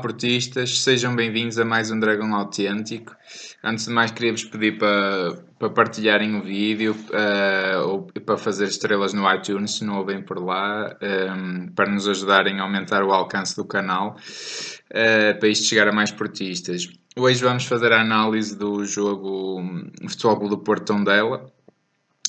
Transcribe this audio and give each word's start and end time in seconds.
Portistas, 0.00 0.80
sejam 0.80 1.14
bem-vindos 1.14 1.58
a 1.58 1.64
mais 1.64 1.90
um 1.90 1.98
Dragão 1.98 2.34
Autêntico. 2.34 3.16
Antes 3.62 3.86
de 3.86 3.92
mais, 3.92 4.10
queria-vos 4.12 4.44
pedir 4.44 4.78
para, 4.78 5.42
para 5.58 5.70
partilharem 5.70 6.36
o 6.36 6.42
vídeo 6.42 6.96
uh, 7.10 7.88
ou 7.88 8.02
para 8.24 8.36
fazer 8.36 8.66
estrelas 8.66 9.12
no 9.12 9.30
iTunes, 9.32 9.78
se 9.78 9.84
não 9.84 9.98
ouvem 9.98 10.22
por 10.22 10.42
lá, 10.42 10.96
um, 11.02 11.06
ehm, 11.06 11.66
para 11.74 11.90
nos 11.90 12.08
ajudarem 12.08 12.60
a 12.60 12.62
aumentar 12.62 13.02
o 13.02 13.12
alcance 13.12 13.56
do 13.56 13.64
canal, 13.64 14.16
uh, 14.16 15.38
para 15.38 15.48
isto 15.48 15.66
chegar 15.66 15.88
a 15.88 15.92
mais 15.92 16.12
portistas. 16.12 16.88
Hoje 17.16 17.42
vamos 17.42 17.64
fazer 17.64 17.92
a 17.92 18.00
análise 18.00 18.56
do 18.56 18.84
jogo 18.84 19.60
Futebol 20.08 20.48
do 20.48 20.58
Porto 20.58 20.86
Tondela, 20.86 21.52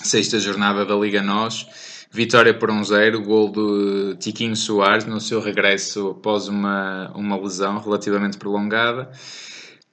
sexta 0.02 0.40
jornada 0.40 0.86
da 0.86 0.96
Liga 0.96 1.22
NOS. 1.22 1.99
Vitória 2.12 2.54
por 2.54 2.72
1-0, 2.72 3.20
um 3.20 3.24
gol 3.24 3.52
do 3.52 4.16
Tiquinho 4.16 4.56
Soares 4.56 5.06
no 5.06 5.22
seu 5.22 5.40
regresso 5.40 6.10
após 6.10 6.48
uma, 6.48 7.12
uma 7.16 7.38
lesão 7.38 7.78
relativamente 7.78 8.38
prolongada. 8.38 9.12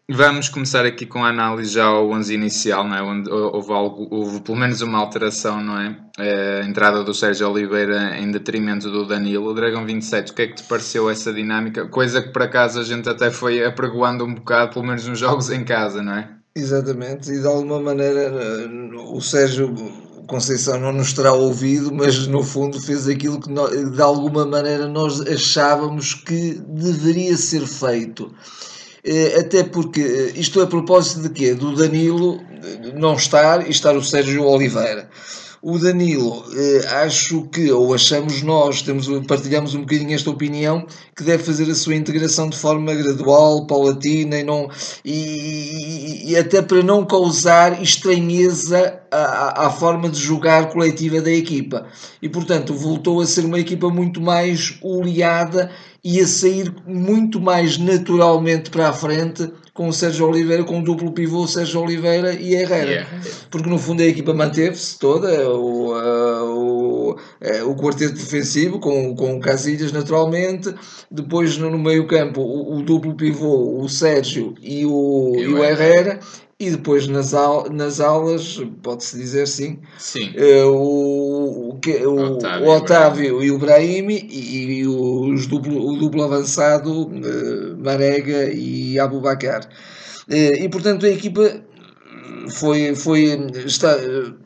Vamos 0.09 0.49
começar 0.49 0.87
aqui 0.87 1.05
com 1.05 1.25
a 1.25 1.31
análise 1.31 1.73
já 1.73 1.85
ao 1.85 2.09
11 2.11 2.33
inicial, 2.33 2.87
não 2.87 2.97
é? 2.97 3.03
onde 3.03 3.29
houve, 3.29 3.73
algo, 3.73 4.07
houve 4.09 4.41
pelo 4.41 4.57
menos 4.57 4.81
uma 4.81 4.99
alteração, 4.99 5.61
não 5.61 5.79
é? 5.79 5.99
A 6.17 6.65
entrada 6.65 7.03
do 7.03 7.13
Sérgio 7.13 7.51
Oliveira 7.51 8.17
em 8.17 8.31
detrimento 8.31 8.89
do 8.89 9.05
Danilo. 9.05 9.51
O 9.51 9.55
Dragão 9.55 9.85
27, 9.85 10.31
o 10.31 10.35
que 10.35 10.43
é 10.43 10.47
que 10.47 10.55
te 10.55 10.63
pareceu 10.63 11.11
essa 11.11 11.35
dinâmica? 11.35 11.89
Coisa 11.89 12.23
que 12.23 12.29
por 12.29 12.43
acaso 12.43 12.79
a 12.79 12.85
gente 12.85 13.09
até 13.09 13.33
foi 13.33 13.65
apregoando 13.65 14.25
um 14.25 14.33
bocado, 14.33 14.75
pelo 14.75 14.87
menos 14.87 15.07
nos 15.09 15.19
jogos 15.19 15.51
em 15.51 15.65
casa, 15.65 16.01
não 16.03 16.15
é? 16.15 16.31
Exatamente, 16.55 17.31
e 17.33 17.41
de 17.41 17.47
alguma 17.47 17.81
maneira 17.81 18.33
o 19.13 19.21
Sérgio 19.21 19.75
Conceição 20.27 20.81
não 20.81 20.93
nos 20.93 21.13
terá 21.13 21.33
ouvido, 21.33 21.93
mas 21.95 22.27
no 22.27 22.43
fundo 22.43 22.81
fez 22.81 23.07
aquilo 23.09 23.41
que 23.41 23.51
nós, 23.51 23.93
de 23.93 24.03
alguma 24.03 24.45
maneira 24.45 24.89
nós 24.89 25.21
achávamos 25.21 26.15
que 26.15 26.61
deveria 26.67 27.37
ser 27.37 27.67
feito. 27.67 28.33
Eh, 29.05 29.39
até 29.39 29.63
porque 29.63 30.01
eh, 30.01 30.33
isto 30.35 30.61
é 30.61 30.65
a 30.65 30.67
propósito 30.67 31.23
de 31.23 31.31
quê? 31.31 31.55
Do 31.55 31.77
Danilo 31.77 32.41
não 32.95 33.15
estar 33.15 33.65
e 33.65 33.71
estar 33.71 33.97
o 33.97 34.03
Sérgio 34.03 34.43
Oliveira. 34.43 35.09
O 35.63 35.79
Danilo, 35.79 36.45
eh, 36.55 36.87
acho 37.03 37.43
que, 37.49 37.71
ou 37.71 37.95
achamos 37.95 38.43
nós, 38.43 38.83
temos, 38.83 39.09
partilhamos 39.27 39.75
um 39.75 39.81
bocadinho 39.81 40.15
esta 40.15 40.31
opinião, 40.31 40.87
que 41.17 41.25
deve 41.25 41.43
fazer 41.43 41.71
a 41.71 41.75
sua 41.75 41.95
integração 41.95 42.49
de 42.49 42.57
forma 42.57 42.95
gradual, 42.95 43.67
paulatina 43.67 44.39
e, 44.39 44.45
não, 44.45 44.69
e, 45.05 46.31
e 46.31 46.37
até 46.37 46.61
para 46.61 46.83
não 46.83 47.05
causar 47.05 47.83
estranheza 47.83 49.01
à, 49.11 49.67
à, 49.67 49.71
forma 49.71 50.09
de 50.09 50.19
jogar 50.19 50.69
coletiva 50.69 51.21
da 51.21 51.31
equipa. 51.31 51.87
E 52.21 52.29
portanto 52.29 52.75
voltou 52.75 53.21
a 53.21 53.27
ser 53.27 53.45
uma 53.45 53.61
equipa 53.61 53.89
muito 53.89 54.21
mais 54.21 54.79
oleada 54.83 55.71
e 56.03 56.21
a 56.21 56.27
sair 56.27 56.73
muito 56.87 57.41
mais 57.41 57.79
naturalmente 57.79 58.71
para 58.71 58.89
a 58.89 58.93
frente 58.93 59.51
com 59.77 59.89
o 59.89 59.93
Sérgio 59.93 60.27
Oliveira, 60.27 60.65
com 60.65 60.81
o 60.81 60.83
duplo 60.83 61.13
pivô 61.13 61.47
Sérgio 61.47 61.83
Oliveira 61.83 62.33
e 62.33 62.55
Herrera. 62.55 62.91
Yeah. 62.91 63.21
Porque 63.51 63.69
no 63.69 63.79
fundo 63.79 64.03
a 64.03 64.07
equipa 64.07 64.33
manteve-se 64.33 64.99
toda, 64.99 65.51
o, 65.51 65.93
o, 65.93 67.11
o 67.11 67.77
quarteto 67.77 68.15
defensivo, 68.15 68.79
com, 68.81 69.15
com 69.15 69.37
o 69.37 69.41
Casilhas 69.41 69.93
naturalmente, 69.93 70.73
depois 71.11 71.59
no, 71.59 71.77
meio 71.79 72.07
campo 72.07 72.41
o, 72.41 72.79
o, 72.79 72.83
duplo 72.83 73.15
pivô, 73.15 73.83
o 73.83 73.89
Sérgio 73.89 74.55
e 74.63 74.87
o, 74.87 75.35
e 75.37 75.47
o 75.47 75.63
Herrera, 75.63 76.21
e 76.59 76.71
depois 76.71 77.07
nas, 77.07 77.35
au 77.35 77.71
nas 77.71 78.01
aulas, 78.01 78.63
pode-se 78.83 79.19
dizer 79.19 79.47
sim, 79.47 79.79
sim. 79.99 80.31
Uh, 80.31 80.69
o, 80.69 81.71
o, 81.71 82.09
o, 82.09 82.33
Otávio, 82.33 82.67
o 82.67 82.71
Otávio 82.71 83.43
e 83.43 83.51
o 83.51 83.59
Brahimi 83.59 84.27
e, 84.31 84.81
e 84.81 84.87
os 84.87 85.47
duplo, 85.47 85.87
o 85.87 85.97
duplo 85.99 86.23
avançado 86.23 87.09
uh, 87.09 87.77
Marega 87.79 88.51
e 88.51 88.99
Abubacar. 88.99 89.69
Uh, 90.29 90.57
e 90.63 90.69
portanto 90.71 91.05
a 91.05 91.11
equipa 91.11 91.63
foi, 92.49 92.95
foi 92.95 93.25
está, 93.67 93.95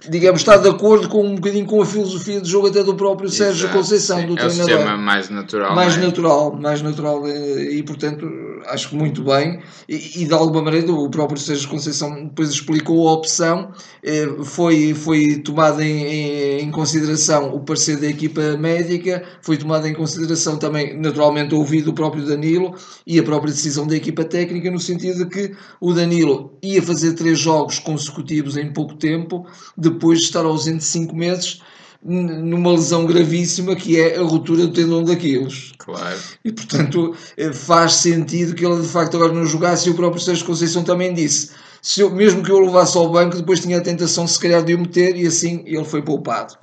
digamos, 0.09 0.41
está 0.41 0.56
de 0.56 0.69
acordo 0.69 1.09
com 1.09 1.25
um 1.25 1.34
bocadinho 1.37 1.66
com 1.66 1.81
a 1.81 1.87
filosofia 1.87 2.41
de 2.41 2.50
jogo 2.50 2.69
até 2.69 2.82
do 2.82 2.94
próprio 2.94 3.28
Sérgio 3.28 3.66
Exato, 3.66 3.78
Conceição, 3.78 4.20
sim. 4.20 4.26
do 4.26 4.32
é 4.32 4.37
treinador. 4.37 4.70
É 4.70 4.75
o 4.75 4.78
sistema 4.78 4.97
mais 4.97 5.28
natural. 5.28 5.75
Mais 5.75 5.97
é? 5.97 6.00
natural, 6.00 6.56
mais 6.56 6.82
natural 6.82 7.28
e, 7.28 7.82
portanto, 7.82 8.26
acho 8.66 8.91
que 8.91 8.97
muito 8.97 9.22
bem. 9.22 9.60
E, 9.88 10.22
e, 10.22 10.26
de 10.26 10.32
alguma 10.32 10.62
maneira 10.62 10.93
o 10.93 11.10
próprio 11.10 11.38
Sérgio 11.38 11.69
Conceição 11.69 12.25
depois 12.25 12.50
explicou 12.50 13.09
a 13.09 13.12
opção, 13.12 13.72
eh, 14.03 14.26
foi, 14.44 14.94
foi 14.94 15.37
tomada 15.43 15.84
em, 15.84 16.60
em, 16.60 16.70
consideração 16.70 17.54
o 17.54 17.60
parecer 17.60 17.99
da 17.99 18.06
equipa 18.06 18.56
médica, 18.56 19.22
foi 19.43 19.56
tomada 19.56 19.88
em 19.88 19.94
consideração 19.94 20.59
também, 20.59 20.99
naturalmente, 20.99 21.54
ouvido 21.54 21.91
o 21.91 21.94
próprio 21.94 22.25
Danilo 22.25 22.75
e 23.06 23.19
a 23.19 23.22
própria 23.22 23.53
decisão 23.53 23.87
da 23.87 23.97
equipa 23.97 24.25
técnica, 24.25 24.70
no 24.70 24.81
sentido 24.81 25.25
de 25.25 25.31
que 25.31 25.56
o 25.81 25.93
Danilo 25.93 26.56
ia 26.62 26.82
fazer 26.82 27.15
três 27.15 27.38
jogos 27.38 27.78
consecutivos 27.78 28.56
em 28.56 28.72
pouco 28.72 28.94
tempo, 28.94 29.46
depois 29.76 30.20
de 30.20 30.25
estar 30.26 30.44
ausente 30.44 30.84
cinco 30.84 31.14
meses 31.14 31.61
numa 32.02 32.73
lesão 32.73 33.05
gravíssima 33.05 33.76
que 33.76 34.00
é 34.00 34.17
a 34.17 34.23
ruptura 34.23 34.67
do 34.67 34.73
tendão 34.73 35.05
daqueles. 35.05 35.73
Claro. 35.79 36.19
E 36.44 36.50
portanto 36.50 37.14
eh, 37.37 37.52
faz 37.52 37.94
sentido 37.94 38.55
que 38.55 38.64
ele 38.64 38.81
de 38.81 38.88
facto 38.88 39.17
agora 39.17 39.32
não 39.32 39.44
jogasse 39.44 39.88
e 39.88 39.93
o 39.93 39.94
próprio 39.94 40.23
Sérgio 40.23 40.47
Conceição 40.47 40.82
também 40.82 41.12
disse. 41.12 41.50
Se 41.82 42.00
eu, 42.00 42.11
mesmo 42.11 42.43
que 42.43 42.50
eu 42.50 42.56
o 42.56 42.67
levasse 42.67 42.97
ao 42.97 43.11
banco, 43.11 43.37
depois 43.37 43.61
tinha 43.61 43.79
a 43.79 43.82
tentação 43.82 44.26
se 44.26 44.38
calhar 44.38 44.62
de 44.62 44.75
o 44.75 44.79
meter 44.79 45.17
e 45.17 45.26
assim 45.26 45.62
ele 45.67 45.85
foi 45.85 46.02
poupado. 46.02 46.55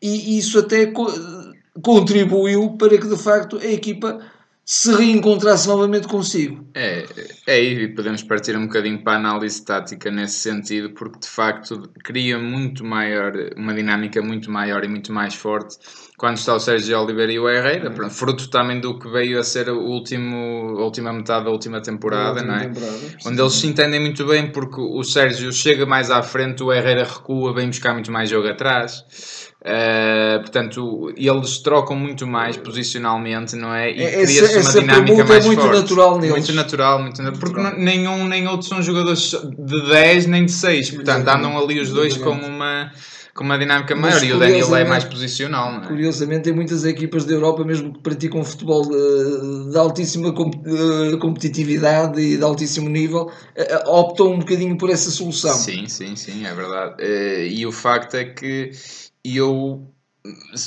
E 0.00 0.38
isso 0.38 0.58
até 0.58 0.86
co 0.86 1.06
contribuiu 1.80 2.76
para 2.76 2.98
que 2.98 3.08
de 3.08 3.16
facto 3.16 3.56
a 3.56 3.64
equipa 3.64 4.20
se 4.64 4.94
reencontrasse 4.94 5.66
novamente 5.66 6.06
consigo. 6.06 6.64
É, 6.74 7.04
é, 7.46 7.60
e 7.60 7.88
podemos 7.88 8.22
partir 8.22 8.56
um 8.56 8.66
bocadinho 8.66 9.02
para 9.02 9.14
a 9.14 9.16
análise 9.16 9.64
tática 9.64 10.10
nesse 10.10 10.38
sentido, 10.38 10.90
porque 10.90 11.18
de 11.18 11.28
facto 11.28 11.90
cria 12.04 12.38
muito 12.38 12.84
maior, 12.84 13.32
uma 13.56 13.74
dinâmica 13.74 14.22
muito 14.22 14.50
maior 14.50 14.84
e 14.84 14.88
muito 14.88 15.12
mais 15.12 15.34
forte 15.34 15.76
quando 16.22 16.36
está 16.36 16.54
o 16.54 16.60
Sérgio 16.60 17.00
Oliveira 17.00 17.32
e 17.32 17.38
o 17.40 17.48
Herrera, 17.48 17.90
uhum. 17.90 18.08
fruto 18.08 18.48
também 18.48 18.80
do 18.80 18.96
que 18.96 19.08
veio 19.08 19.40
a 19.40 19.42
ser 19.42 19.68
o 19.68 19.80
último, 19.80 20.78
a 20.78 20.84
última 20.84 21.12
metade 21.12 21.46
da 21.46 21.50
última 21.50 21.82
temporada, 21.82 22.38
última 22.38 22.52
não 22.52 22.60
é? 22.60 22.68
Temporada, 22.68 22.98
Onde 23.26 23.40
eles 23.40 23.52
se 23.54 23.66
entendem 23.66 23.98
muito 23.98 24.24
bem 24.24 24.52
porque 24.52 24.80
o 24.80 25.02
Sérgio 25.02 25.52
chega 25.52 25.84
mais 25.84 26.12
à 26.12 26.22
frente, 26.22 26.62
o 26.62 26.72
Herrera 26.72 27.02
recua, 27.02 27.52
vem 27.52 27.66
buscar 27.66 27.92
muito 27.92 28.12
mais 28.12 28.30
jogo 28.30 28.46
atrás. 28.46 29.04
Uh, 29.62 30.40
portanto, 30.40 31.14
eles 31.16 31.58
trocam 31.58 31.94
muito 31.94 32.26
mais 32.26 32.56
posicionalmente, 32.56 33.54
não 33.54 33.72
é? 33.72 33.92
E 33.92 34.02
é, 34.02 34.24
cria-se 34.24 34.58
uma 34.58 34.72
dinâmica 34.72 35.24
mais 35.24 35.44
é 35.44 35.46
muito 35.46 35.62
forte. 35.62 35.80
natural 35.80 36.18
neles. 36.18 36.30
Muito 36.32 36.52
natural, 36.52 36.98
muito 37.00 37.22
natural. 37.22 37.40
Porque 37.40 37.62
natural. 37.62 37.84
nenhum 37.84 38.26
nem 38.26 38.48
outro 38.48 38.66
são 38.66 38.82
jogadores 38.82 39.36
de 39.56 39.88
10 39.88 40.26
nem 40.26 40.46
de 40.46 40.52
6. 40.52 40.90
Portanto, 40.90 41.28
andam 41.28 41.56
ali 41.56 41.78
os 41.78 41.90
dois 41.90 42.16
com 42.16 42.30
uma, 42.30 42.90
com 43.32 43.44
uma 43.44 43.56
dinâmica 43.56 43.94
maior 43.94 44.20
e 44.24 44.32
o 44.32 44.38
Daniel 44.40 44.74
é 44.74 44.84
mais 44.84 45.04
posicional. 45.04 45.80
É? 45.80 45.86
Curiosamente, 45.86 46.42
tem 46.42 46.52
muitas 46.52 46.84
equipas 46.84 47.24
da 47.24 47.34
Europa, 47.34 47.64
mesmo 47.64 47.92
que 47.92 48.00
praticam 48.00 48.42
futebol 48.42 48.82
de, 48.82 49.70
de 49.70 49.78
altíssima 49.78 50.34
competitividade 51.20 52.20
e 52.20 52.36
de 52.36 52.42
altíssimo 52.42 52.88
nível, 52.88 53.30
eh, 53.54 53.84
optam 53.86 54.32
um 54.32 54.40
bocadinho 54.40 54.76
por 54.76 54.90
essa 54.90 55.08
solução. 55.08 55.54
Sim, 55.54 55.86
sim, 55.86 56.16
sim, 56.16 56.44
é 56.44 56.52
verdade. 56.52 56.96
Eh, 56.98 57.46
e 57.46 57.64
o 57.64 57.70
facto 57.70 58.16
é 58.16 58.24
que 58.24 58.72
e 59.24 59.36
eu 59.36 59.92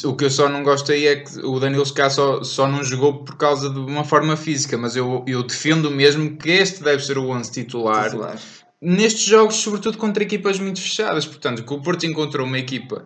o 0.04 0.16
que 0.16 0.25
eu 0.25 0.30
só 0.30 0.50
não 0.50 0.63
gosto 0.63 0.92
aí 0.92 1.07
é 1.07 1.16
que 1.18 1.40
o 1.40 1.60
Danilo 1.60 1.86
Scar 1.86 2.12
só, 2.12 2.44
só 2.44 2.68
não 2.68 2.84
jogou 2.84 3.24
por 3.24 3.38
causa 3.38 3.69
de 3.69 3.80
uma 3.80 4.04
forma 4.04 4.36
física, 4.36 4.78
mas 4.78 4.98
eu, 4.98 5.24
eu 5.25 5.44
defendo 5.44 5.90
mesmo 5.90 6.36
que 6.36 6.50
este 6.50 6.84
deve 6.84 7.02
ser 7.04 7.18
o 7.18 7.30
11 7.30 7.52
titular. 7.52 8.10
titular. 8.10 8.38
Nestes 8.81 9.24
jogos, 9.24 9.56
sobretudo 9.56 9.98
contra 9.98 10.24
equipas 10.24 10.60
muito 10.60 10.81
fechadas, 10.81 11.25
portanto, 11.25 11.63
que 11.63 11.74
o 11.74 11.81
Porto 11.81 12.06
encontrou 12.06 12.46
uma 12.46 12.60
equipa 12.60 13.06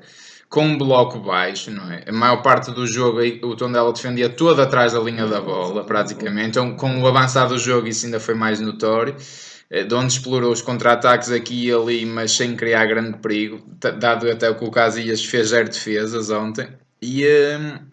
com 0.49 0.65
um 0.65 0.77
bloco 0.77 1.19
baixo, 1.19 1.69
não 1.69 1.91
é? 1.91 2.03
A 2.07 2.11
maior 2.11 2.41
parte 2.41 2.71
do 2.71 2.87
jogo 2.87 3.19
o 3.43 3.55
Tondela 3.55 3.93
defendia 3.93 4.27
todo 4.27 4.59
atrás 4.59 4.93
da 4.93 4.99
linha 4.99 5.27
da 5.27 5.39
bola, 5.39 5.83
praticamente. 5.83 6.49
Então, 6.49 6.75
com 6.75 6.99
o 6.99 7.07
avançado 7.07 7.53
do 7.53 7.59
jogo, 7.59 7.87
isso 7.87 8.07
ainda 8.07 8.19
foi 8.19 8.33
mais 8.33 8.59
notório. 8.59 9.15
Eh, 9.69 9.83
de 9.83 9.93
onde 9.93 10.13
explorou 10.13 10.51
os 10.51 10.61
contra-ataques 10.61 11.31
aqui 11.31 11.67
e 11.67 11.71
ali, 11.71 12.05
mas 12.05 12.31
sem 12.31 12.55
criar 12.55 12.85
grande 12.87 13.17
perigo, 13.19 13.63
dado 13.99 14.29
até 14.29 14.49
o 14.49 14.55
que 14.57 14.65
o 14.65 14.71
Casillas 14.71 15.23
fez 15.23 15.49
zero 15.49 15.69
defesas 15.69 16.29
ontem. 16.31 16.67
E, 17.01 17.25
um, 17.25 17.88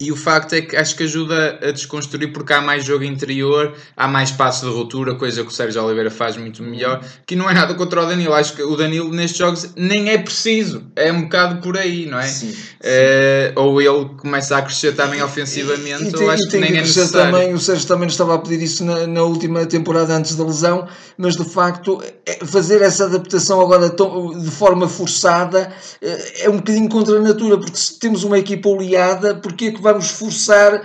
e 0.00 0.12
o 0.12 0.16
facto 0.16 0.52
é 0.52 0.60
que 0.60 0.76
acho 0.76 0.94
que 0.94 1.02
ajuda 1.02 1.58
a 1.60 1.72
desconstruir 1.72 2.32
porque 2.32 2.52
há 2.52 2.60
mais 2.60 2.84
jogo 2.84 3.02
interior, 3.02 3.74
há 3.96 4.06
mais 4.06 4.30
espaço 4.30 4.64
de 4.64 4.72
ruptura, 4.72 5.16
coisa 5.16 5.42
que 5.42 5.48
o 5.48 5.50
Sérgio 5.50 5.82
Oliveira 5.82 6.08
faz 6.08 6.36
muito 6.36 6.62
melhor, 6.62 7.04
que 7.26 7.34
não 7.34 7.50
é 7.50 7.54
nada 7.54 7.74
contra 7.74 8.04
o 8.04 8.06
Danilo. 8.06 8.32
Acho 8.32 8.54
que 8.54 8.62
o 8.62 8.76
Danilo 8.76 9.12
nestes 9.12 9.38
jogos 9.38 9.72
nem 9.74 10.10
é 10.10 10.18
preciso, 10.18 10.84
é 10.94 11.12
um 11.12 11.22
bocado 11.22 11.60
por 11.60 11.76
aí, 11.76 12.06
não 12.06 12.20
é? 12.20 12.28
Sim, 12.28 12.52
sim. 12.52 12.58
Uh, 12.78 13.60
ou 13.60 13.82
ele 13.82 14.10
começa 14.16 14.56
a 14.56 14.62
crescer 14.62 14.94
também 14.94 15.20
ofensivamente, 15.20 16.04
e, 16.04 16.10
e, 16.10 16.22
ou 16.22 16.30
acho 16.30 16.48
que 16.48 16.58
nem 16.58 16.70
que 16.70 16.78
é 16.78 16.80
necessário. 16.82 17.32
Também, 17.32 17.52
o 17.52 17.58
Sérgio 17.58 17.88
também 17.88 18.06
estava 18.06 18.36
a 18.36 18.38
pedir 18.38 18.62
isso 18.62 18.84
na, 18.84 19.04
na, 19.04 19.22
última 19.24 19.66
temporada 19.66 20.14
antes 20.14 20.36
da 20.36 20.44
lesão, 20.44 20.86
mas 21.16 21.34
de 21.34 21.44
facto 21.44 22.00
fazer 22.46 22.82
essa 22.82 23.04
adaptação 23.04 23.60
agora 23.60 23.88
tão, 23.90 24.38
de 24.38 24.50
forma 24.50 24.88
forçada 24.88 25.72
é, 26.02 26.44
é 26.44 26.50
um 26.50 26.56
bocadinho 26.56 26.88
contra 26.88 27.16
a 27.16 27.20
natura, 27.20 27.58
porque 27.58 27.76
se 27.76 27.98
temos 27.98 28.24
uma 28.24 28.38
equipa 28.38 28.68
oleada, 28.68 29.34
porque 29.36 29.66
é 29.66 29.70
que 29.72 29.80
vamos 29.80 30.10
forçar 30.10 30.82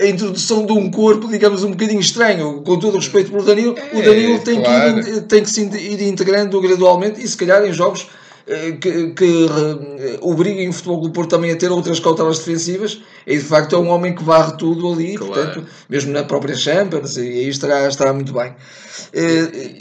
a 0.00 0.06
introdução 0.06 0.64
de 0.64 0.72
um 0.72 0.90
corpo, 0.90 1.28
digamos, 1.28 1.62
um 1.62 1.70
bocadinho 1.72 2.00
estranho. 2.00 2.62
Com 2.62 2.78
todo 2.78 2.94
o 2.94 2.98
respeito 2.98 3.30
pelo 3.30 3.44
Danilo, 3.44 3.76
É, 3.76 3.98
o 3.98 4.02
Danilo 4.02 4.38
tem, 4.38 4.62
claro. 4.62 5.02
que 5.04 5.10
ir, 5.10 5.20
tem 5.22 5.42
que 5.42 5.50
se 5.50 5.62
ir 5.62 6.02
integrando 6.08 6.58
gradualmente 6.60 7.22
e 7.22 7.28
se 7.28 7.36
calhar 7.36 7.62
em 7.64 7.72
jogos 7.72 8.08
eh, 8.46 8.72
que, 8.80 9.10
que 9.10 9.24
eh, 9.46 10.18
obriguem 10.22 10.70
o 10.70 10.72
Futebol 10.72 11.02
do 11.02 11.10
Porto 11.10 11.30
também 11.30 11.50
a 11.50 11.56
ter 11.56 11.70
outras 11.70 12.00
cautelas 12.00 12.38
defensivas. 12.38 13.02
E 13.26 13.36
de 13.36 13.44
facto 13.44 13.76
é 13.76 13.78
um 13.78 13.88
homem 13.88 14.14
que 14.14 14.24
varre 14.24 14.56
tudo 14.56 14.90
ali, 14.90 15.16
Claro. 15.16 15.34
portanto, 15.34 15.66
mesmo 15.86 16.12
na 16.12 16.24
própria 16.24 16.56
Champions, 16.56 17.18
e 17.18 17.20
aí 17.20 17.48
estará, 17.48 17.86
estará 17.86 18.12
muito 18.14 18.32
bem. 18.32 18.54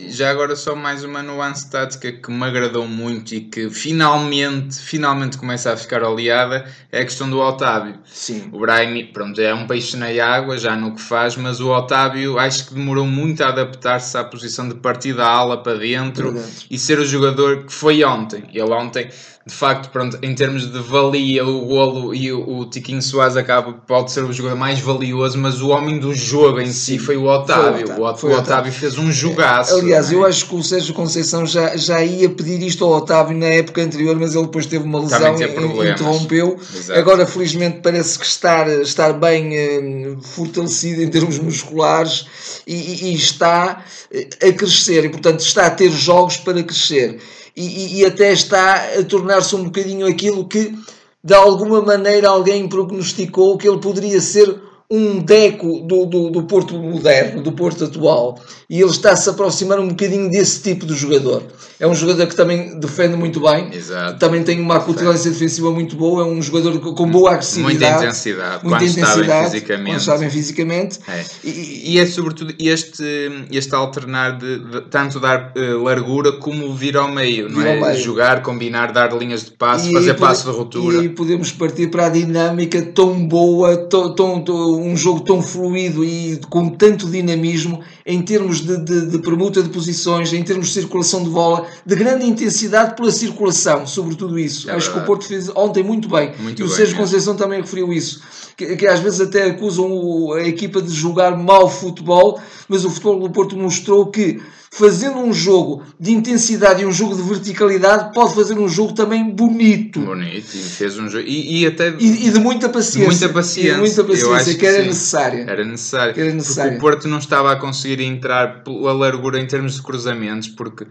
Já 0.10 0.30
agora 0.32 0.56
só 0.56 0.76
mais 0.76 1.04
uma 1.04 1.22
nuance 1.22 1.70
tática 1.70 2.12
que 2.12 2.32
me 2.32 2.44
agradou 2.46 2.88
muito 2.88 3.34
e 3.36 3.42
que 3.42 3.70
finalmente, 3.70 4.80
finalmente 4.80 5.38
começa 5.38 5.72
a 5.74 5.78
ficar 5.78 6.04
oleada 6.04 6.66
é 6.92 7.02
a 7.02 7.06
questão 7.06 7.30
do 7.30 7.40
Otávio. 7.40 7.96
Sim. 8.06 8.50
O 8.52 8.60
Brahimi, 8.60 9.06
pronto, 9.06 9.40
é 9.40 9.54
um 9.54 9.68
peixe 9.68 9.98
na 9.98 10.08
água, 10.26 10.58
já 10.58 10.76
no 10.76 10.96
que 10.96 11.02
faz, 11.02 11.36
mas 11.36 11.60
o 11.60 11.70
Otávio 11.70 12.40
acho 12.40 12.68
que 12.68 12.74
demorou 12.74 13.06
muito 13.06 13.44
a 13.44 13.50
adaptar-se 13.50 14.18
à 14.18 14.24
posição 14.24 14.68
de 14.68 14.76
partida 14.76 15.24
à 15.26 15.30
ala 15.30 15.62
para 15.62 15.78
dentro, 15.78 16.32
Para 16.32 16.42
dentro. 16.42 16.66
e 16.70 16.78
ser 16.78 17.00
o 17.00 17.06
jogador 17.06 17.66
que 17.66 17.74
foi 17.74 18.04
ontem. 18.04 18.44
Ele 18.54 18.72
ontem, 18.72 19.10
de 19.48 19.54
facto, 19.54 19.90
pronto, 19.90 20.18
em 20.22 20.36
termos 20.36 20.72
de 20.72 20.80
valia, 20.80 21.46
o 21.46 21.62
golo 21.66 22.14
e 22.14 22.32
o, 22.32 22.60
o 22.60 22.66
Tiquinho 22.70 23.02
Soares 23.02 23.38
acaba, 23.38 23.72
pode 23.74 24.12
ser 24.12 24.24
o 24.24 24.34
jogador 24.34 24.58
mais 24.58 24.80
valioso, 24.80 25.38
mas 25.38 25.62
o 25.62 25.70
homem 25.70 25.98
do 26.00 26.14
jogo 26.14 26.60
em 26.60 26.68
si 26.68 26.94
Sim. 26.94 27.00
foi 27.00 27.16
o 27.18 27.24
Otávio. 27.26 27.88
Foi 27.88 27.96
o 27.98 28.02
o, 28.02 28.04
Otávio, 28.04 28.04
Ot- 28.06 28.20
foi 28.20 28.30
o 28.32 28.34
o 28.36 28.40
Otávio 28.40 28.72
fez 28.74 28.98
um 28.98 29.12
jogaço. 29.12 29.74
Aliás, 29.76 30.12
é? 30.12 30.16
eu 30.16 30.26
acho 30.26 30.46
que 30.48 30.56
o 30.56 30.62
Sérgio 30.64 30.94
Conceição 30.94 31.46
já, 31.46 31.76
já 31.78 32.04
ia 32.04 32.30
pedir 32.30 32.62
isto 32.62 32.84
ao 32.84 32.92
Otávio 32.92 33.38
na 33.38 33.46
época 33.48 33.82
anterior, 33.82 34.16
mas 34.20 34.36
ele 34.36 34.46
depois 34.46 34.66
teve 34.66 34.84
uma 34.84 35.00
lesão 35.00 35.36
e 35.40 35.90
interrompeu. 35.92 36.60
Exato. 36.76 37.00
Agora, 37.00 37.26
felizmente, 37.26 37.80
parece 37.82 38.20
que 38.20 38.26
estar, 38.26 38.68
estar 38.82 39.14
bem 39.14 39.56
eh, 39.56 40.16
fortalecido 40.22 41.02
em 41.02 41.08
termos 41.10 41.40
musculares 41.40 42.26
e, 42.68 42.74
e- 42.76 43.12
e 43.12 43.16
está 43.16 43.84
eh, 44.12 44.28
a 44.50 44.52
crescer, 44.52 45.06
e 45.06 45.10
portanto 45.10 45.40
está 45.40 45.68
a 45.68 45.70
ter 45.70 45.90
jogos 45.92 46.38
para 46.38 46.62
crescer. 46.64 47.20
E, 47.60 48.02
e- 48.02 48.06
até 48.06 48.32
está 48.32 49.00
a 49.00 49.04
tornar-se 49.04 49.56
um 49.56 49.64
bocadinho 49.64 50.06
aquilo 50.06 50.48
que, 50.48 50.78
de 51.24 51.34
alguma 51.34 51.82
maneira, 51.82 52.30
alguém 52.30 52.70
prognosticou 52.70 53.58
que 53.58 53.68
ele 53.68 53.80
poderia 53.80 54.22
ser 54.22 54.62
um 54.90 55.20
deco 55.20 55.82
do, 55.82 56.06
do, 56.06 56.30
do 56.30 56.44
Porto 56.44 56.76
moderno, 56.80 57.42
do 57.44 57.52
Porto 57.52 57.84
atual. 57.84 58.40
E 58.70 58.80
ele 58.82 58.90
está-se 58.90 59.28
a 59.30 59.34
aproximar 59.34 59.80
um 59.80 59.88
bocadinho 59.90 60.30
desse 60.30 60.62
tipo 60.62 60.86
de 60.86 60.94
jogador. 60.94 61.44
É 61.80 61.86
um 61.86 61.94
jogador 61.94 62.26
que 62.26 62.36
também 62.36 62.80
defende 62.80 63.16
muito 63.16 63.40
bem, 63.40 63.70
Exato. 63.72 64.18
também 64.18 64.44
tem 64.44 64.60
uma 64.60 64.78
acutilância 64.78 65.30
defensiva 65.30 65.72
muito 65.72 65.96
boa, 65.96 66.24
é 66.24 66.26
um 66.26 66.42
jogador 66.42 66.80
com 66.80 67.08
boa 67.08 67.34
agressividade. 67.34 67.78
Muita 67.80 67.98
intensidade, 68.06 68.66
muita 68.66 68.80
quando 68.80 68.84
está 68.84 69.02
bem 69.06 69.14
intensidade, 69.14 69.52
fisicamente. 69.52 69.90
Quando 69.92 70.00
está 70.00 70.18
bem 70.18 70.30
fisicamente. 70.30 71.00
É. 71.08 71.24
E- 71.44 71.78
E 71.94 72.00
é 72.00 72.06
sobretudo 72.06 72.54
este, 72.60 73.04
este 73.52 73.76
alternar 73.76 74.38
de, 74.38 74.58
de 74.60 74.82
tanto 74.90 75.20
dar 75.20 75.52
eh, 75.56 75.74
largura 75.74 76.32
como 76.34 76.74
vir 76.74 76.98
ao 76.98 77.08
meio, 77.12 77.48
não 77.48 77.62
Vir 77.62 77.68
é? 77.68 77.80
ao 77.80 77.86
meio. 77.88 78.02
Jogar, 78.04 78.42
combinar, 78.42 78.92
dar 78.92 79.14
linhas 79.16 79.46
de 79.46 79.52
passe, 79.52 79.90
E 79.90 79.94
fazer 79.94 80.12
aí 80.12 80.18
passo 80.18 80.42
de 80.42 80.46
pode- 80.48 80.58
ruptura. 80.58 81.04
E 81.04 81.10
podemos 81.10 81.52
partir 81.52 81.88
para 81.92 82.08
a 82.08 82.10
dinâmica 82.10 82.82
tão 82.82 83.26
boa, 83.28 83.78
tão, 83.78 84.14
tão- 84.16 84.42
tão- 84.42 84.77
um 84.78 84.96
jogo 84.96 85.22
tão 85.22 85.42
fluido 85.42 86.04
e 86.04 86.40
com 86.50 86.70
tanto 86.70 87.08
dinamismo 87.10 87.82
em 88.06 88.22
termos 88.22 88.62
de, 88.62 88.78
de- 88.78 89.06
de 89.08 89.18
permuta 89.20 89.62
de 89.62 89.70
posições, 89.70 90.32
em 90.34 90.44
termos 90.44 90.68
de 90.68 90.74
circulação 90.74 91.24
de 91.24 91.30
bola, 91.30 91.66
de 91.86 91.96
grande 91.96 92.26
intensidade 92.26 92.96
pela 92.96 93.12
circulação, 93.12 93.86
sobretudo 93.88 94.38
isso. 94.40 94.70
É 94.70 94.74
Acho 94.74 94.92
que 94.94 95.00
o. 95.00 95.06
Porto 95.06 95.26
fez 95.26 95.50
ontem 95.56 95.84
muito 95.84 96.08
bem. 96.10 96.34
Muito 96.40 96.60
e 96.62 96.64
o 96.64 96.68
bem 96.68 96.76
Sérgio 96.76 96.96
mesmo. 96.96 97.00
Conceição 97.06 97.36
também 97.36 97.62
referiu 97.62 97.92
isso. 97.92 98.22
Que, 98.56 98.76
que 98.76 98.88
às 98.88 99.00
vezes 99.00 99.22
até 99.22 99.44
acusam 99.52 100.32
a 100.34 100.42
equipa 100.48 100.82
de 100.82 100.92
jogar 100.94 101.38
mau 101.38 101.70
futebol, 101.70 102.40
mas 102.68 102.84
o 102.86 102.90
futebol 102.90 103.20
do 103.20 103.30
Porto 103.30 103.56
mostrou 103.56 104.08
que 104.08 104.42
fazendo 104.72 105.18
um 105.20 105.34
jogo 105.34 105.84
de 106.00 106.12
intensidade 106.12 106.82
e 106.84 106.86
um 106.86 106.92
jogo 106.92 107.16
de 107.16 107.22
verticalidade 107.22 108.14
pode 108.14 108.36
fazer 108.36 108.58
um 108.58 108.68
jogo 108.68 108.94
também 108.94 109.30
bonito. 109.30 110.00
Bonito, 110.00 110.56
e 110.56 110.62
fez 110.62 110.98
um 110.98 111.10
jogo. 111.10 111.26
E, 111.28 111.62
e 111.62 111.68
até 111.68 111.90
E, 112.00 112.28
e 112.28 112.32
de 112.32 112.40
muita 112.40 112.70
paciência. 112.70 113.08
Muita 113.08 113.30
paciência. 113.30 113.74
De 113.74 113.80
muita 113.80 114.04
paciência, 114.04 114.54
que, 114.54 114.60
que 114.60 114.66
era 114.66 114.84
necessária. 114.84 115.46
era 115.48 115.66
necessário. 115.66 116.20
Era 116.20 116.34
necessário. 116.34 116.72
Porque 116.74 116.86
o 116.86 116.92
Porto 116.92 117.08
não 117.08 117.20
estava 117.20 117.52
a 117.52 117.56
conseguir 117.56 118.04
entrar 118.04 118.64
pela 118.64 118.94
largura 118.94 119.40
em 119.40 119.48
termos 119.48 119.76
de 119.76 119.82
cruzamentos, 119.82 120.48
porque 120.50 120.86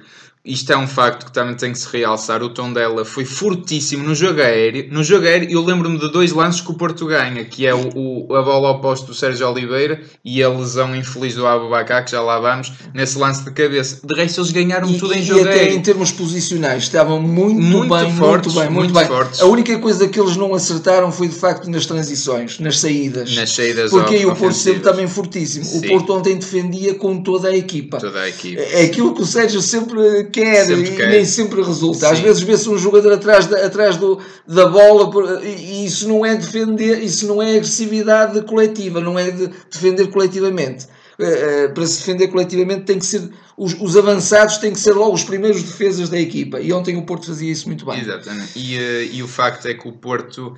isto 0.46 0.72
é 0.72 0.76
um 0.76 0.86
facto 0.86 1.26
que 1.26 1.32
também 1.32 1.54
tem 1.54 1.72
que 1.72 1.78
se 1.78 1.88
realçar. 1.94 2.42
O 2.42 2.48
tom 2.48 2.72
dela 2.72 3.04
foi 3.04 3.24
fortíssimo 3.24 4.02
no 4.04 4.14
jogo 4.14 4.40
aéreo. 4.40 4.86
No 4.90 5.02
jogo 5.02 5.26
aéreo, 5.26 5.50
eu 5.50 5.64
lembro-me 5.64 5.98
de 5.98 6.10
dois 6.10 6.32
lances 6.32 6.60
que 6.60 6.70
o 6.70 6.74
Porto 6.74 7.06
ganha, 7.06 7.44
que 7.44 7.66
é 7.66 7.74
o, 7.74 7.88
o- 7.94 8.34
a 8.34 8.42
bola 8.42 8.68
ao 8.68 8.80
posto 8.80 9.06
do 9.08 9.14
Sérgio 9.14 9.48
Oliveira 9.50 10.00
e 10.24 10.42
a 10.42 10.48
lesão 10.48 10.94
infeliz 10.94 11.34
do 11.34 11.46
Abubakar, 11.46 12.04
que 12.04 12.12
já 12.12 12.20
lá 12.22 12.38
vamos, 12.38 12.72
nesse 12.94 13.18
lance 13.18 13.44
de 13.44 13.50
cabeça. 13.50 14.00
De 14.06 14.14
resto, 14.14 14.40
eles 14.40 14.50
ganharam 14.52 14.88
E, 14.90 14.98
tudo 14.98 15.14
em 15.14 15.20
e 15.20 15.24
jogo 15.24 15.40
até 15.42 15.52
aéreo. 15.60 15.76
em 15.76 15.82
termos 15.82 16.10
posicionais 16.10 16.84
estavam 16.84 17.20
muito, 17.20 17.60
Muito 17.60 17.94
bem, 17.94 18.12
fortes, 18.14 18.54
muito 18.54 18.66
bem, 18.66 18.74
muito, 18.74 18.92
muito 18.94 18.94
bem. 18.94 19.06
fortes. 19.06 19.40
A 19.40 19.46
única 19.46 19.78
coisa 19.78 20.06
que 20.08 20.18
eles 20.20 20.36
não 20.36 20.54
acertaram 20.54 21.10
foi 21.10 21.28
de 21.28 21.34
facto 21.34 21.68
nas 21.70 21.86
transições, 21.86 22.58
nas 22.60 22.78
saídas. 22.78 23.34
Nas 23.34 23.50
saídas 23.50 23.90
Porque 23.90 24.14
aí 24.16 24.24
o 24.24 24.28
Porto 24.28 24.44
ofensivas. 24.44 24.56
esteve 24.58 24.80
também 24.80 25.06
fortíssimo. 25.08 25.64
O 25.64 25.80
Sim. 25.80 25.88
Porto 25.88 26.12
ontem 26.14 26.36
defendia 26.36 26.94
com 26.94 27.20
toda 27.22 27.48
a 27.48 27.56
equipa. 27.56 27.98
Toda 27.98 28.20
a 28.20 28.28
equipe. 28.28 28.56
É 28.60 28.82
aquilo 28.84 29.14
que 29.14 29.22
o 29.22 29.26
Sérgio 29.26 29.60
sempre 29.60 30.24
quer 30.40 30.66
Sempre 30.66 30.90
e 30.90 30.96
quer. 30.96 31.08
nem 31.08 31.24
sempre 31.24 31.62
resulta. 31.62 32.10
Às 32.10 32.18
Sim. 32.18 32.24
vezes 32.24 32.42
vê-se 32.42 32.68
um 32.68 32.78
jogador 32.78 33.12
atrás, 33.12 33.46
da, 33.46 33.66
atrás 33.66 33.96
do, 33.96 34.20
da 34.46 34.66
bola 34.66 35.40
e, 35.42 35.82
e 35.82 35.86
isso 35.86 36.08
não 36.08 36.24
é 36.24 36.34
defender, 36.36 37.02
isso 37.02 37.26
não 37.26 37.42
é 37.42 37.56
agressividade 37.56 38.40
coletiva, 38.42 39.00
não 39.00 39.18
é 39.18 39.30
de 39.30 39.50
defender 39.70 40.08
coletivamente. 40.08 40.86
Eh, 41.18 41.64
eh, 41.64 41.68
para 41.68 41.86
se 41.86 42.00
defender 42.00 42.28
coletivamente 42.28 42.82
tem 42.82 42.98
que 42.98 43.06
ser 43.06 43.30
os, 43.56 43.74
os 43.80 43.96
avançados 43.96 44.58
têm 44.58 44.72
que 44.72 44.78
ser 44.78 44.92
logo 44.92 45.14
os 45.14 45.24
primeiros 45.24 45.62
defesas 45.62 46.10
da 46.10 46.20
equipa 46.20 46.60
e 46.60 46.70
ontem 46.74 46.94
o 46.98 47.06
Porto 47.06 47.26
fazia 47.26 47.50
isso 47.50 47.66
muito 47.68 47.86
bem. 47.86 47.98
Exatamente. 48.00 48.50
E, 48.54 48.76
eh, 48.76 49.08
e 49.12 49.22
o 49.22 49.28
facto 49.28 49.66
é 49.66 49.72
que 49.72 49.88
o 49.88 49.92
Porto 49.92 50.54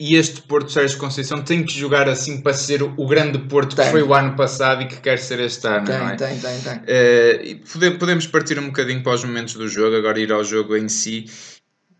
e 0.00 0.14
este 0.14 0.40
Porto 0.42 0.70
Sérgio 0.70 0.96
Conceição 0.98 1.42
tem 1.42 1.64
que 1.64 1.72
jogar 1.72 2.08
assim 2.08 2.40
para 2.40 2.52
ser 2.54 2.82
o 2.82 3.06
grande 3.06 3.38
Porto 3.38 3.74
Tem. 3.74 3.84
que 3.86 3.90
foi 3.90 4.02
o 4.02 4.14
ano 4.14 4.36
passado 4.36 4.82
e 4.82 4.86
que 4.86 4.96
quer 5.00 5.18
ser 5.18 5.40
este 5.40 5.66
ano, 5.66 5.86
Tem, 5.86 5.98
não 5.98 6.08
é? 6.10 6.14
tem, 6.16 6.38
tem, 6.38 6.60
tem. 6.60 7.56
Pode- 7.72 7.98
podemos 7.98 8.26
partir 8.26 8.58
um 8.58 8.66
bocadinho 8.66 9.02
para 9.02 9.14
os 9.14 9.24
momentos 9.24 9.54
do 9.54 9.68
jogo, 9.68 9.96
agora 9.96 10.20
ir 10.20 10.30
ao 10.32 10.44
jogo 10.44 10.76
em 10.76 10.88
si. 10.88 11.24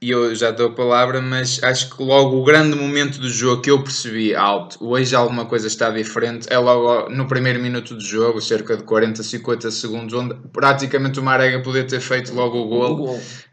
E 0.00 0.10
eu 0.10 0.32
já 0.32 0.52
dou 0.52 0.68
a 0.68 0.72
palavra, 0.72 1.20
mas 1.20 1.60
acho 1.60 1.96
que 1.96 2.00
logo 2.04 2.36
o 2.40 2.44
grande 2.44 2.76
momento 2.76 3.18
do 3.18 3.28
jogo 3.28 3.60
que 3.62 3.68
eu 3.68 3.82
percebi 3.82 4.32
alto, 4.32 4.78
hoje 4.80 5.12
alguma 5.16 5.44
coisa 5.44 5.66
está 5.66 5.90
diferente, 5.90 6.46
é 6.48 6.56
logo 6.56 7.10
no 7.10 7.26
primeiro 7.26 7.60
minuto 7.60 7.96
do 7.96 8.00
jogo, 8.00 8.40
cerca 8.40 8.76
de 8.76 8.84
40, 8.84 9.24
50 9.24 9.70
segundos, 9.72 10.14
onde 10.14 10.36
praticamente 10.52 11.18
o 11.18 11.22
Marega 11.24 11.58
podia 11.64 11.82
ter 11.82 11.98
feito 11.98 12.32
logo 12.32 12.58
o 12.58 12.68
gol. 12.68 12.96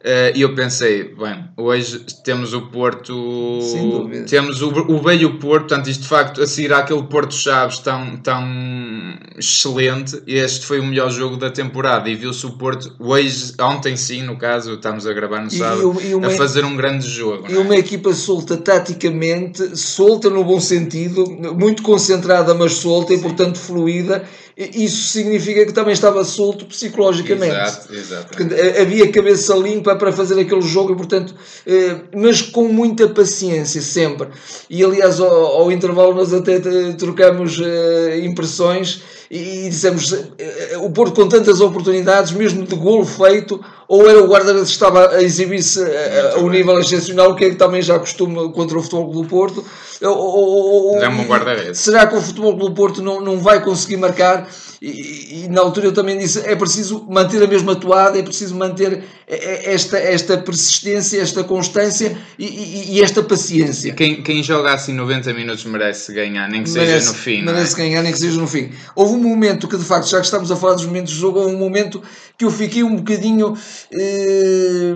Eh, 0.04 0.34
E 0.36 0.42
eu 0.44 0.54
pensei, 0.54 1.16
bem, 1.16 1.46
hoje 1.58 2.06
temos 2.24 2.54
o 2.54 2.68
Porto, 2.68 3.60
temos 4.30 4.62
o, 4.62 4.70
o 4.70 5.02
velho 5.02 5.40
Porto, 5.40 5.62
portanto, 5.70 5.90
isto 5.90 6.02
de 6.04 6.08
facto 6.10 6.44
a 6.44 6.46
seguir 6.46 6.72
àquele 6.74 7.02
Porto 7.04 7.34
Chaves 7.34 7.80
tão, 7.80 8.18
tão 8.18 8.44
excelente, 9.36 10.22
este 10.28 10.64
foi 10.66 10.80
o 10.80 10.86
melhor 10.86 11.10
jogo 11.10 11.38
da 11.38 11.50
temporada. 11.50 12.08
E 12.08 12.14
viu-se 12.16 12.46
o 12.46 12.52
Porto 12.52 12.94
hoje, 13.00 13.54
ontem 13.60 13.96
sim, 13.98 14.22
no 14.22 14.38
caso, 14.38 14.74
estamos 14.76 15.08
a 15.08 15.14
gravar 15.14 15.42
no 15.42 15.48
E- 15.48 15.58
sábado, 15.58 16.00
e 16.04 16.14
uma- 16.14 16.35
a 16.36 16.38
fazer 16.38 16.66
um 16.66 16.76
grande 16.76 17.08
jogo. 17.08 17.46
E 17.50 17.56
é? 17.56 17.58
uma 17.58 17.76
equipa 17.76 18.14
solta 18.14 18.58
taticamente, 18.58 19.78
solta 19.78 20.30
no 20.30 20.44
bom 20.44 20.60
sentido, 20.60 21.26
muito 21.56 21.82
concentrada, 21.82 22.54
mas 22.54 22.74
solta 22.74 23.14
e, 23.14 23.18
portanto, 23.18 23.58
fluida. 23.58 24.24
Isso 24.58 25.10
significa 25.10 25.66
que 25.66 25.74
também 25.74 25.92
estava 25.92 26.24
solto 26.24 26.66
psicologicamente. 26.66 27.54
Exato, 27.54 27.94
exato. 27.94 28.54
Eh, 28.54 28.82
havia 28.82 29.12
cabeça 29.12 29.54
limpa 29.54 29.98
para 29.98 30.14
fazer 30.14 30.40
aquele 30.40 30.62
jogo 30.62 30.94
e, 30.94 30.96
portanto, 30.96 31.36
eh, 31.68 31.98
mas 32.16 32.42
com 32.42 32.70
muita 32.70 33.10
paciência, 33.10 33.82
sempre. 33.82 34.30
E, 34.70 34.82
aliás, 34.82 35.20
ao, 35.20 35.30
ao 35.30 35.72
intervalo, 35.74 36.14
nós 36.14 36.34
até 36.34 36.56
eh, 36.56 36.94
trocamos 36.98 37.60
impressões 38.24 39.02
e, 39.30 39.66
e 39.66 39.70
dissemos: 39.70 40.14
o 40.82 40.90
Porto, 40.90 41.16
com 41.22 41.28
tantas 41.28 41.60
oportunidades, 41.60 42.32
mesmo 42.32 42.66
de 42.66 42.76
golo 42.76 43.06
feito, 43.06 43.60
ou 43.88 44.10
era 44.10 44.22
o 44.22 44.28
guarda-redes 44.28 44.70
que 44.70 44.74
estava 44.74 45.16
a 45.16 45.24
exibir-se 45.24 45.84
eh, 45.84 46.34
a 46.36 46.40
um 46.40 46.50
bem. 46.50 46.60
nível 46.60 46.80
excepcional, 46.80 47.36
que 47.36 47.46
é 47.46 47.50
que 47.52 47.56
também 47.56 47.82
já 47.82 48.00
costuma 48.00 48.50
contra 48.50 48.78
o 48.78 48.82
Futebol 48.82 49.12
do 49.12 49.28
Porto. 49.28 49.64
Ou- 50.02 51.02
é 51.02 51.10
um 51.10 51.24
guarda-redes. 51.26 51.80
Será 51.80 52.08
que 52.08 52.16
o 52.16 52.22
Futebol 52.22 52.58
Clube 52.58 52.70
do 52.70 52.76
Porto 52.76 53.02
não, 53.02 53.22
não 53.22 53.40
vai 53.40 53.64
conseguir 53.64 53.98
marcar? 53.98 54.48
E, 54.82 54.90
e, 54.90 55.46
e, 55.46 55.48
na 55.48 55.62
altura 55.62 55.88
eu 55.88 55.94
também 55.94 56.18
disse, 56.18 56.40
é 56.40 56.56
preciso 56.56 57.06
manter 57.10 57.42
a 57.42 57.48
mesma 57.48 57.76
toada, 57.76 58.20
é 58.20 58.22
preciso 58.22 58.56
manter 58.56 59.04
esta, 59.28 59.98
esta 59.98 60.38
persistência, 60.38 61.20
esta 61.20 61.44
constância 61.44 62.16
e, 62.38 62.96
e 62.96 63.02
esta 63.02 63.24
paciência. 63.24 63.94
Quem, 63.94 64.22
quem 64.22 64.44
joga 64.44 64.74
assim 64.74 64.94
90 64.94 65.34
minutos 65.34 65.66
merece 65.66 66.14
ganhar, 66.14 66.48
nem 66.50 66.62
que 66.62 66.70
seja 66.70 66.86
merece, 66.86 67.08
no 67.08 67.14
fim. 67.14 67.42
Merece 67.44 67.74
é? 67.74 67.78
ganhar, 67.78 68.04
nem 68.04 68.12
que 68.12 68.20
seja 68.20 68.40
no 68.40 68.48
fim. 68.48 68.72
Houve 68.96 69.14
um 69.14 69.24
momento 69.24 69.68
que, 69.68 69.78
de 69.78 69.84
facto, 69.84 70.08
já 70.10 70.20
que 70.20 70.26
estamos 70.26 70.52
a 70.52 70.56
falar 70.56 70.76
dos 70.76 70.86
momentos 70.86 71.14
de 71.14 71.20
jogo, 71.20 71.40
houve 71.40 71.56
um 71.56 71.60
momento 71.60 72.02
que 72.38 72.46
eu 72.46 72.52
fiquei 72.52 72.84
um 72.84 72.98
bocadinho 72.98 73.58
eh, 73.92 74.96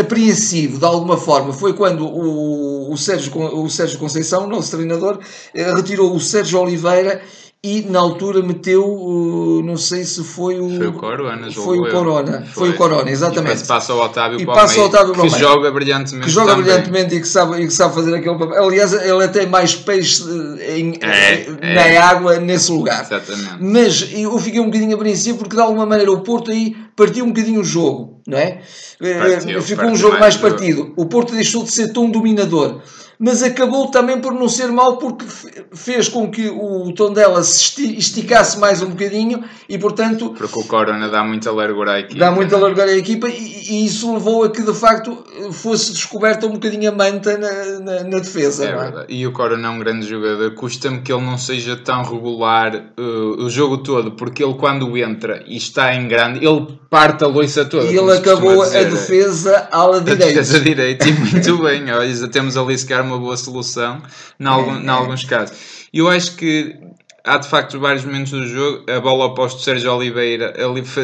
apreensivo, 0.00 0.78
de 0.78 0.84
alguma 0.84 1.16
forma. 1.16 1.52
Foi 1.52 1.74
quando 1.74 2.06
o, 2.06 2.92
o, 2.92 2.96
Sérgio, 2.96 3.32
o 3.36 3.68
Sérgio 3.68 3.98
Conceição, 3.98 4.29
nosso 4.46 4.70
treinador, 4.70 5.18
eh, 5.54 5.74
retirou 5.74 6.14
o 6.14 6.20
Sérgio 6.20 6.60
Oliveira 6.60 7.20
e 7.62 7.82
na 7.82 7.98
altura 7.98 8.42
meteu, 8.42 8.82
uh, 8.82 9.62
não 9.62 9.76
sei 9.76 10.02
se 10.02 10.24
foi 10.24 10.58
o. 10.58 10.76
Foi 10.78 10.86
o 10.86 10.92
Corona, 10.94 11.52
Foi 11.52 11.78
o 11.78 11.90
Corona, 11.90 12.38
foi. 12.46 12.46
foi. 12.54 12.70
o 12.70 12.74
Corona, 12.74 13.10
exatamente. 13.10 13.62
E 13.62 13.66
passa 13.66 13.92
o 13.92 14.00
Otávio 14.00 14.40
e 14.40 14.46
passa 14.46 14.80
o 14.80 14.84
Otávio 14.86 15.12
que 15.12 15.28
joga 15.28 15.70
brilhantemente. 15.70 16.24
Que 16.24 16.32
joga 16.32 16.52
também. 16.52 16.64
brilhantemente 16.64 17.14
e 17.16 17.20
que, 17.20 17.28
sabe, 17.28 17.60
e 17.60 17.66
que 17.66 17.72
sabe 17.72 17.94
fazer 17.94 18.14
aquele 18.14 18.38
papel. 18.38 18.64
Aliás, 18.64 18.94
ele 18.94 19.22
até 19.22 19.44
mais 19.44 19.74
peixe 19.74 20.24
eh, 20.58 20.78
em, 20.78 20.98
é, 21.02 21.50
na 21.60 21.86
é. 21.86 21.98
água 21.98 22.40
nesse 22.40 22.72
lugar. 22.72 23.02
Exatamente. 23.02 23.56
Mas 23.60 24.08
eu 24.10 24.38
fiquei 24.38 24.60
um 24.60 24.66
bocadinho 24.66 24.94
apreensivo 24.94 25.36
porque 25.36 25.54
de 25.54 25.60
alguma 25.60 25.84
maneira 25.84 26.10
o 26.10 26.22
Porto 26.22 26.50
aí 26.50 26.74
partiu 26.96 27.26
um 27.26 27.28
bocadinho 27.28 27.60
o 27.60 27.64
jogo, 27.64 28.22
não 28.26 28.38
é? 28.38 28.62
Partiu, 28.98 29.60
Ficou 29.60 29.84
um 29.84 29.96
jogo 29.96 30.18
mais, 30.18 30.34
mais 30.34 30.54
partido. 30.54 30.94
O 30.96 31.04
Porto 31.04 31.34
deixou 31.34 31.62
de 31.62 31.70
ser 31.72 31.92
tão 31.92 32.10
dominador 32.10 32.80
mas 33.20 33.42
acabou 33.42 33.90
também 33.90 34.18
por 34.18 34.32
não 34.32 34.48
ser 34.48 34.68
mau 34.68 34.96
porque 34.96 35.26
fez 35.74 36.08
com 36.08 36.30
que 36.30 36.48
o 36.48 36.90
Tondela 36.94 37.42
se 37.42 37.98
esticasse 37.98 38.58
mais 38.58 38.80
um 38.80 38.88
bocadinho 38.88 39.44
e 39.68 39.76
portanto 39.76 40.30
porque 40.30 40.58
o 40.58 40.64
Corona 40.64 41.06
dá 41.10 41.22
muita 41.22 41.52
largura 41.52 41.92
à 41.92 42.00
equipa. 42.00 42.18
dá 42.18 42.30
muita 42.30 42.56
largura 42.56 42.86
à 42.86 42.96
equipa 42.96 43.28
e, 43.28 43.34
e, 43.68 43.84
isso 43.84 44.10
levou 44.14 44.44
a 44.44 44.50
que 44.50 44.62
de 44.62 44.72
facto 44.72 45.22
fosse 45.52 45.92
descoberta 45.92 46.46
um 46.46 46.52
bocadinho 46.52 46.90
a 46.90 46.94
manta 46.94 47.36
na, 47.36 47.80
na, 47.80 48.04
na 48.04 48.18
defesa 48.20 48.64
é, 48.64 48.68
é? 48.68 48.76
verdade. 48.76 49.06
e 49.10 49.26
o 49.26 49.32
Corona 49.32 49.68
é 49.68 49.70
um 49.70 49.78
grande 49.78 50.08
jogador. 50.08 50.54
Custa-me 50.54 51.02
que 51.02 51.12
ele 51.12 51.22
não 51.22 51.36
seja 51.36 51.76
tão 51.76 52.02
regular 52.02 52.74
uh, 52.98 53.44
o 53.44 53.50
jogo 53.50 53.78
todo 53.78 54.12
porque 54.12 54.42
ele 54.42 54.54
quando 54.54 54.96
entra 54.96 55.44
e 55.46 55.58
está 55.58 55.94
em 55.94 56.08
grande 56.08 56.42
ele 56.42 56.66
parte 56.88 57.22
a 57.22 57.26
loiça 57.26 57.66
toda 57.66 57.84
e 57.84 57.96
ele 57.96 58.12
acabou 58.12 58.62
a 58.62 58.82
defesa 58.82 59.68
ala 59.70 60.00
direita 60.00 60.26
defesa 60.26 60.60
direita 60.60 61.06
e 61.06 61.12
muito 61.12 61.58
bem. 61.58 61.92
Olha, 61.92 62.28
temos 62.28 62.56
ali 62.56 62.78
sequer 62.78 63.09
uma 63.10 63.18
boa 63.18 63.36
solução 63.36 64.02
em, 64.38 64.46
algum, 64.46 64.76
é, 64.76 64.82
em 64.82 64.88
alguns 64.88 65.24
casos. 65.24 65.56
Eu 65.92 66.08
acho 66.08 66.36
que 66.36 66.76
há 67.24 67.36
de 67.36 67.48
facto 67.48 67.78
vários 67.78 68.04
momentos 68.04 68.30
do 68.30 68.46
jogo. 68.46 68.90
A 68.90 69.00
bola 69.00 69.26
oposta 69.26 69.58
do 69.58 69.62
Sérgio 69.62 69.94
Oliveira 69.94 70.54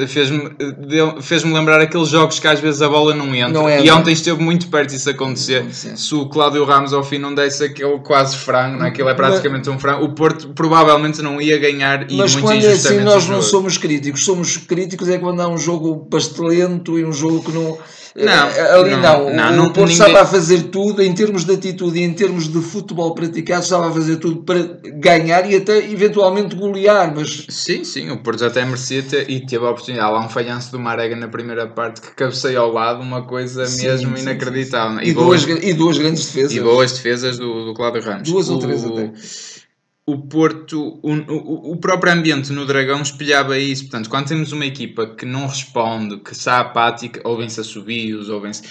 fez-me 0.09 0.51
fez 1.21 1.45
lembrar 1.45 1.81
aqueles 1.81 2.09
jogos 2.09 2.39
que 2.39 2.47
às 2.47 2.61
vezes 2.61 2.83
a 2.83 2.89
bola 2.89 3.15
não 3.15 3.35
entra. 3.35 3.53
Não 3.53 3.69
é, 3.69 3.85
e 3.85 3.91
ontem 3.91 4.13
esteve 4.13 4.43
muito 4.43 4.69
perto 4.69 4.91
disso 4.91 5.11
acontecer. 5.11 5.67
Se 5.73 6.15
o 6.15 6.27
Cláudio 6.27 6.65
Ramos 6.65 6.93
ao 6.93 7.03
fim 7.03 7.19
não 7.19 7.35
desse 7.35 7.65
aquele 7.65 7.99
quase 8.01 8.37
frango, 8.37 8.79
não 8.79 8.87
é? 8.87 8.89
aquilo 8.89 9.09
é 9.09 9.15
praticamente 9.15 9.69
um 9.71 9.79
frango, 9.79 10.05
o 10.05 10.11
Porto 10.11 10.49
provavelmente 10.49 11.23
não 11.23 11.41
ia 11.41 11.59
ganhar. 11.59 12.11
E 12.11 12.17
Mas 12.17 12.33
muito 12.33 12.47
quando 12.47 12.65
é 12.65 12.73
assim, 12.73 13.01
nós 13.01 13.29
não 13.29 13.43
somos 13.43 13.79
críticos. 13.79 14.25
Somos 14.25 14.57
críticos 14.57 15.09
é 15.09 15.19
quando 15.19 15.41
há 15.41 15.49
um 15.49 15.59
jogo 15.59 16.07
pastelento 16.07 16.99
e 16.99 17.05
um 17.05 17.13
jogo 17.13 17.45
que 17.45 17.53
não 17.53 17.79
não, 18.25 18.49
eh, 18.49 18.73
ali 18.73 18.91
não. 18.91 19.01
não, 19.01 19.31
não, 19.31 19.53
o 19.53 19.57
não 19.57 19.65
Porto 19.73 19.91
ninguém... 19.91 20.07
estava 20.07 20.23
a 20.23 20.27
fazer 20.27 20.63
tudo 20.65 21.03
em 21.03 21.13
termos 21.13 21.45
de 21.45 21.53
atitude 21.53 21.99
e 21.99 22.03
em 22.03 22.13
termos 22.13 22.49
de 22.49 22.61
futebol 22.61 23.15
praticado, 23.15 23.63
estava 23.63 23.89
a 23.89 23.93
fazer 23.93 24.17
tudo 24.17 24.43
para 24.43 24.79
ganhar 24.95 25.51
e 25.51 25.57
até 25.57 25.79
eventualmente 25.79 26.57
golear. 26.57 27.13
Mas... 27.15 27.47
Sim, 27.49 27.85
sim, 27.85 28.11
o 28.11 28.19
Porto 28.19 28.45
até 28.45 28.65
merecia 28.65 29.03
ter, 29.03 29.31
e 29.31 29.45
teve 29.45 29.65
a 29.65 29.71
oportunidade. 29.71 30.09
Há 30.09 30.11
lá 30.11 30.25
um 30.25 30.29
falhanço 30.29 30.73
do 30.73 30.79
Marega 30.79 31.15
na 31.15 31.29
primeira 31.29 31.67
parte 31.67 32.01
que 32.01 32.11
cabeceia 32.13 32.59
ao 32.59 32.73
lado, 32.73 33.03
uma 33.03 33.23
coisa 33.23 33.67
sim, 33.67 33.87
mesmo 33.87 34.17
sim, 34.17 34.23
inacreditável. 34.23 34.99
Sim, 34.99 35.05
e, 35.05 35.11
e, 35.11 35.15
duas, 35.15 35.43
e 35.45 35.75
duas 35.75 35.99
grandes 35.99 36.27
defesas. 36.27 36.53
E 36.53 36.61
boas 36.61 36.93
defesas 36.93 37.39
do, 37.39 37.67
do 37.67 37.75
Cláudio 37.75 38.03
Ramos. 38.03 38.29
Duas 38.29 38.49
ou 38.49 38.59
três 38.59 38.85
até 38.85 39.13
o 40.09 40.19
Porto, 40.19 41.01
o, 41.03 41.73
o, 41.73 41.77
próprio 41.79 42.13
ambiente 42.13 42.53
no 42.53 42.65
Dragão 42.65 43.03
espelhava 43.03 43.59
isso. 43.59 43.83
Portanto, 43.85 44.09
quando 44.09 44.29
temos 44.29 44.53
uma 44.53 44.65
equipa 44.65 45.09
que 45.09 45.27
não 45.27 45.49
responde, 45.49 46.19
que 46.19 46.33
está 46.33 46.61
apática, 46.61 47.21
ouvem-se 47.29 47.61
assobios, 47.61 48.29
ouvem-se. 48.29 48.63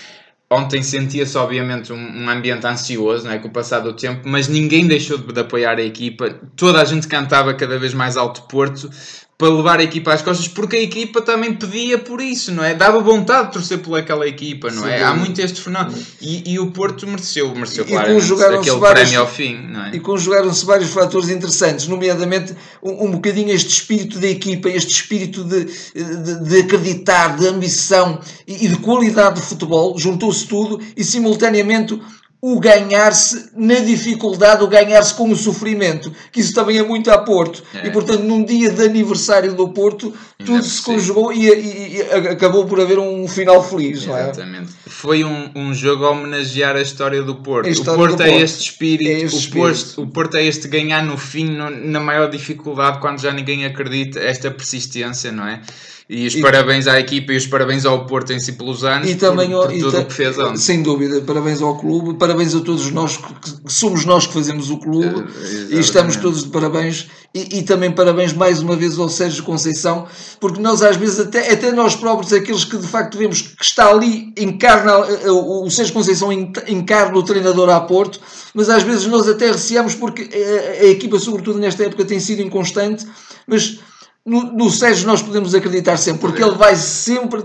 Ontem 0.50 0.82
sentia-se, 0.82 1.38
obviamente, 1.38 1.92
um, 1.92 1.98
um, 1.98 2.30
ambiente 2.30 2.66
ansioso, 2.66 3.26
não 3.26 3.32
é? 3.32 3.40
Com 3.40 3.50
o 3.50 3.52
passar 3.52 3.80
do 3.80 3.92
tempo, 3.94 4.22
mas 4.30 4.48
ninguém 4.48 4.88
deixou 4.88 5.18
de, 5.18 5.34
de 5.34 5.40
apoiar 5.42 5.78
a 5.78 5.84
equipa. 5.84 6.30
Toda 6.56 6.82
a 6.82 6.86
gente 6.86 7.08
cantava 7.08 7.54
cada 7.54 7.78
vez 7.78 7.94
mais 7.94 8.16
alto 8.16 8.44
Porto, 8.44 8.90
para 9.38 9.50
levar 9.50 9.80
a 9.80 9.84
equipa 9.84 10.14
às 10.14 10.22
costas, 10.22 10.48
porque 10.48 10.78
a 10.78 10.82
equipa 10.82 11.22
também 11.22 11.54
pedia 11.54 11.98
por 11.98 12.22
isso, 12.22 12.54
não 12.54 12.64
é? 12.64 12.74
Dava 12.74 13.02
vontade 13.02 13.48
de 13.48 13.54
torcer 13.54 13.80
por 13.80 14.00
aquela 14.00 14.26
equipa, 14.26 14.72
não 14.72 14.88
é? 14.88 14.98
Sim, 14.98 15.04
Há 15.04 15.14
muito 15.14 15.42
este 15.42 15.60
fenómeno. 15.60 15.98
E, 16.22 16.54
e, 16.54 16.60
o 16.60 16.72
Porto 16.72 17.06
mereceu, 17.06 17.54
mereceu 17.54 17.84
e, 17.84 17.88
claramente 17.88 18.32
aquele 18.32 18.78
vários, 18.78 19.10
prémio 19.10 19.20
ao 19.20 19.28
fim, 19.28 19.58
não 19.68 19.86
é? 19.86 19.92
E 19.94 20.00
conjugaram-se 20.00 20.66
vários 20.66 20.90
fatores 20.92 21.28
interessantes, 21.28 21.86
nomeadamente 21.88 22.56
um, 22.82 23.08
um 23.08 23.12
bocadinho 23.12 23.52
este 23.52 23.70
espírito 23.70 24.20
da 24.20 24.28
equipa, 24.28 24.70
este 24.70 24.94
espírito 24.94 25.44
de, 25.44 25.66
de, 25.66 26.44
de 26.48 26.60
acreditar, 26.62 27.36
de 27.36 27.46
ambição 27.46 28.22
e, 28.48 28.66
e 28.66 28.68
de 28.70 28.78
qualidade 28.78 29.42
de 29.42 29.46
futebol, 29.46 29.98
juntou-se 29.98 30.46
tudo 30.48 30.80
e 30.96 31.04
simultaneamente 31.04 32.00
o 32.48 32.60
ganhar-se 32.60 33.50
na 33.56 33.80
dificuldade, 33.80 34.64
o 34.64 34.68
ganhar-se 34.68 35.16
com 35.16 35.32
o 35.32 35.36
sofrimento, 35.36 36.14
que 36.32 36.42
isso 36.42 36.54
também 36.54 36.78
é 36.78 36.84
muito 36.84 37.10
a 37.10 37.18
Porto. 37.18 37.64
É. 37.74 37.88
E 37.88 37.92
portanto, 37.92 38.22
num 38.22 38.46
dia 38.46 38.70
de 38.70 38.84
aniversário 38.84 39.56
do 39.56 39.70
Porto, 39.70 40.14
tudo 40.46 40.62
se 40.62 40.80
conjugou 40.84 41.34
e, 41.34 41.48
e, 41.48 41.98
e, 41.98 42.02
acabou 42.04 42.68
por 42.68 42.80
haver 42.80 43.00
um 43.00 43.28
final 43.28 43.68
feliz. 43.68 44.04
Exatamente. 44.04 44.70
É? 44.86 44.90
Foi 44.92 45.24
um, 45.24 45.50
um 45.56 45.74
jogo 45.74 46.06
a 46.06 46.12
homenagear 46.12 46.76
a 46.76 46.82
história 46.82 47.24
do 47.24 47.34
Porto. 47.34 47.68
História 47.68 47.94
o 47.94 47.98
Porto, 47.98 48.18
do 48.18 48.24
é 48.24 48.30
Porto 48.30 48.44
este 48.44 48.62
espírito, 48.62 49.10
é 49.10 49.14
este 49.22 49.36
o, 49.36 49.40
espírito. 49.40 49.58
Porto, 49.58 50.02
o 50.04 50.08
Porto 50.08 50.38
é 50.38 50.46
este 50.46 50.68
ganhar 50.68 51.04
no 51.04 51.18
fim, 51.18 51.46
no, 51.46 51.72
na 51.72 52.00
maior 52.00 52.30
dificuldade, 52.30 53.00
quando 53.00 53.20
já 53.20 53.34
ninguém 53.34 53.66
acredita, 53.66 54.20
esta 54.20 54.52
persistência, 54.52 55.32
não 55.32 55.48
é? 55.48 55.62
E 56.08 56.28
os 56.28 56.36
e, 56.36 56.42
parabéns 56.42 56.86
à 56.86 57.00
equipa 57.00 57.34
e 57.34 57.38
os 57.38 57.48
parabéns 57.48 57.84
ao 57.84 58.06
Porto 58.06 58.32
em 58.32 58.40
si 58.40 58.52
pelos 58.54 58.84
anos 58.84 59.10
e 59.10 59.16
também 59.16 59.50
por, 59.50 59.66
por 59.66 59.74
e 59.74 59.80
tudo 59.80 60.00
o 60.02 60.06
que 60.06 60.14
fez 60.14 60.38
ontem. 60.38 60.58
Sem 60.58 60.84
dúvida, 60.84 61.20
parabéns 61.22 61.64
ao 61.64 61.80
clube, 61.80 62.14
parabéns 62.20 62.54
a 62.54 62.60
todos 62.60 62.92
nós, 62.92 63.18
que 63.18 63.74
somos 63.74 64.06
nós 64.06 64.28
que 64.28 64.34
fazemos 64.34 64.70
o 64.70 64.78
clube 64.78 65.22
uh, 65.22 65.28
e 65.72 65.80
estamos 65.80 66.16
todos 66.16 66.44
de 66.44 66.50
parabéns. 66.50 67.08
E, 67.34 67.58
e, 67.58 67.64
também 67.64 67.92
parabéns 67.92 68.32
mais 68.32 68.62
uma 68.62 68.76
vez 68.76 68.98
ao 69.00 69.10
Sérgio 69.10 69.44
Conceição, 69.44 70.08
porque 70.40 70.62
nós 70.62 70.82
às 70.82 70.96
vezes, 70.96 71.20
até, 71.20 71.52
até 71.52 71.72
nós 71.72 71.96
próprios, 71.96 72.32
aqueles 72.32 72.64
que 72.64 72.78
de 72.78 72.88
facto 72.88 73.18
vemos 73.18 73.42
que 73.42 73.64
está 73.64 73.90
ali, 73.90 74.32
encarna, 74.38 75.00
o 75.30 75.70
Sérgio 75.70 75.94
Conceição 75.94 76.32
encarna 76.32 77.18
o 77.18 77.24
treinador 77.24 77.70
a 77.70 77.82
Porto, 77.82 78.22
mas 78.54 78.70
às 78.70 78.84
vezes 78.84 79.08
nós 79.08 79.28
até 79.28 79.52
receamos 79.52 79.96
porque 79.96 80.30
a, 80.32 80.84
a 80.84 80.86
equipa, 80.86 81.20
sobretudo 81.20 81.60
nesta 81.60 81.84
época, 81.84 82.06
tem 82.06 82.22
sido 82.22 82.42
inconstante, 82.42 83.06
mas 83.46 83.80
no, 84.26 84.44
no 84.52 84.70
Sérgio 84.70 85.08
nós 85.08 85.22
podemos 85.22 85.54
acreditar 85.54 85.98
sempre, 85.98 86.22
porque 86.22 86.44
ele 86.44 86.56
vai 86.56 86.76
sempre 86.76 87.44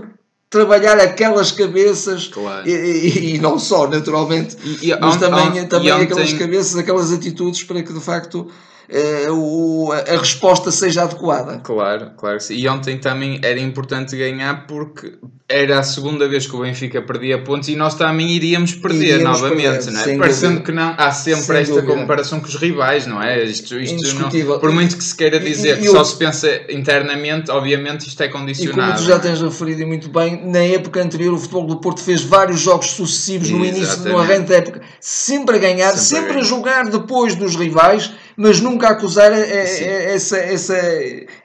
trabalhar 0.49 0.99
aquelas 0.99 1.51
cabeças 1.51 2.27
claro. 2.27 2.67
e, 2.67 2.71
e, 2.71 3.35
e, 3.35 3.39
não 3.39 3.57
só, 3.57 3.87
naturalmente, 3.87 4.57
e, 4.81 4.93
mas 4.99 5.15
também, 5.15 5.65
também 5.67 5.91
aquelas 5.91 6.33
cabeças, 6.33 6.75
aquelas 6.75 7.13
atitudes 7.13 7.63
para 7.63 7.81
que 7.81 7.93
de 7.93 8.01
facto 8.01 8.49
uh, 8.89 9.31
o, 9.31 9.93
a 9.93 10.17
resposta 10.17 10.69
seja 10.69 11.03
adequada. 11.03 11.59
Claro, 11.59 12.11
claro. 12.17 12.37
E 12.49 12.67
ontem 12.67 12.97
também 12.97 13.39
era 13.41 13.59
importante 13.59 14.17
ganhar 14.17 14.67
porque 14.67 15.17
era 15.51 15.79
a 15.79 15.83
segunda 15.83 16.27
vez 16.27 16.47
que 16.47 16.55
o 16.55 16.59
Benfica 16.61 17.01
perdia 17.01 17.37
pontos 17.41 17.69
e 17.69 17.75
nós 17.75 17.95
também 17.95 18.29
iríamos 18.31 18.73
perder 18.73 19.17
iríamos 19.17 19.41
novamente, 19.41 19.85
perder, 19.85 19.91
não 19.91 20.01
é? 20.01 20.17
Parecendo 20.17 20.59
dúvida. 20.59 20.65
que 20.65 20.71
não, 20.71 20.95
há 20.97 21.11
sempre 21.11 21.41
sem 21.41 21.57
esta 21.57 21.75
dúvida. 21.75 21.93
comparação 21.93 22.39
com 22.39 22.47
os 22.47 22.55
rivais, 22.55 23.05
não 23.05 23.21
é? 23.21 23.43
Isto, 23.43 23.79
isto 23.79 24.19
não, 24.19 24.59
por 24.59 24.71
muito 24.71 24.97
que 24.97 25.03
se 25.03 25.15
queira 25.15 25.39
dizer 25.39 25.77
e, 25.77 25.81
que 25.81 25.89
só 25.89 26.03
se 26.03 26.15
pensa 26.15 26.61
internamente, 26.69 27.51
obviamente 27.51 28.07
isto 28.07 28.21
é 28.21 28.27
condicionado. 28.27 28.79
E 28.79 28.85
como 28.85 28.97
tu 28.97 29.03
já 29.03 29.19
tens 29.19 29.41
referido 29.41 29.85
muito 29.85 30.09
bem, 30.09 30.41
na 30.45 30.59
época 30.59 31.01
anterior 31.01 31.33
o 31.33 31.37
Futebol 31.37 31.67
do 31.67 31.77
Porto 31.77 32.01
fez 32.01 32.21
vários 32.21 32.59
jogos 32.59 32.91
sucessivos 32.91 33.49
no 33.49 33.65
início, 33.65 34.03
no 34.03 34.17
arranque 34.17 34.49
da 34.49 34.55
época, 34.55 34.81
sempre 34.99 35.57
a 35.57 35.59
ganhar, 35.59 35.91
sempre, 35.91 36.27
sempre 36.27 36.37
a, 36.37 36.41
a 36.41 36.43
jogar 36.43 36.89
depois 36.89 37.35
dos 37.35 37.55
rivais, 37.55 38.11
mas 38.35 38.59
nunca 38.59 38.87
a 38.87 38.91
acusar 38.91 39.31
essa, 39.31 40.37
essa, 40.37 40.75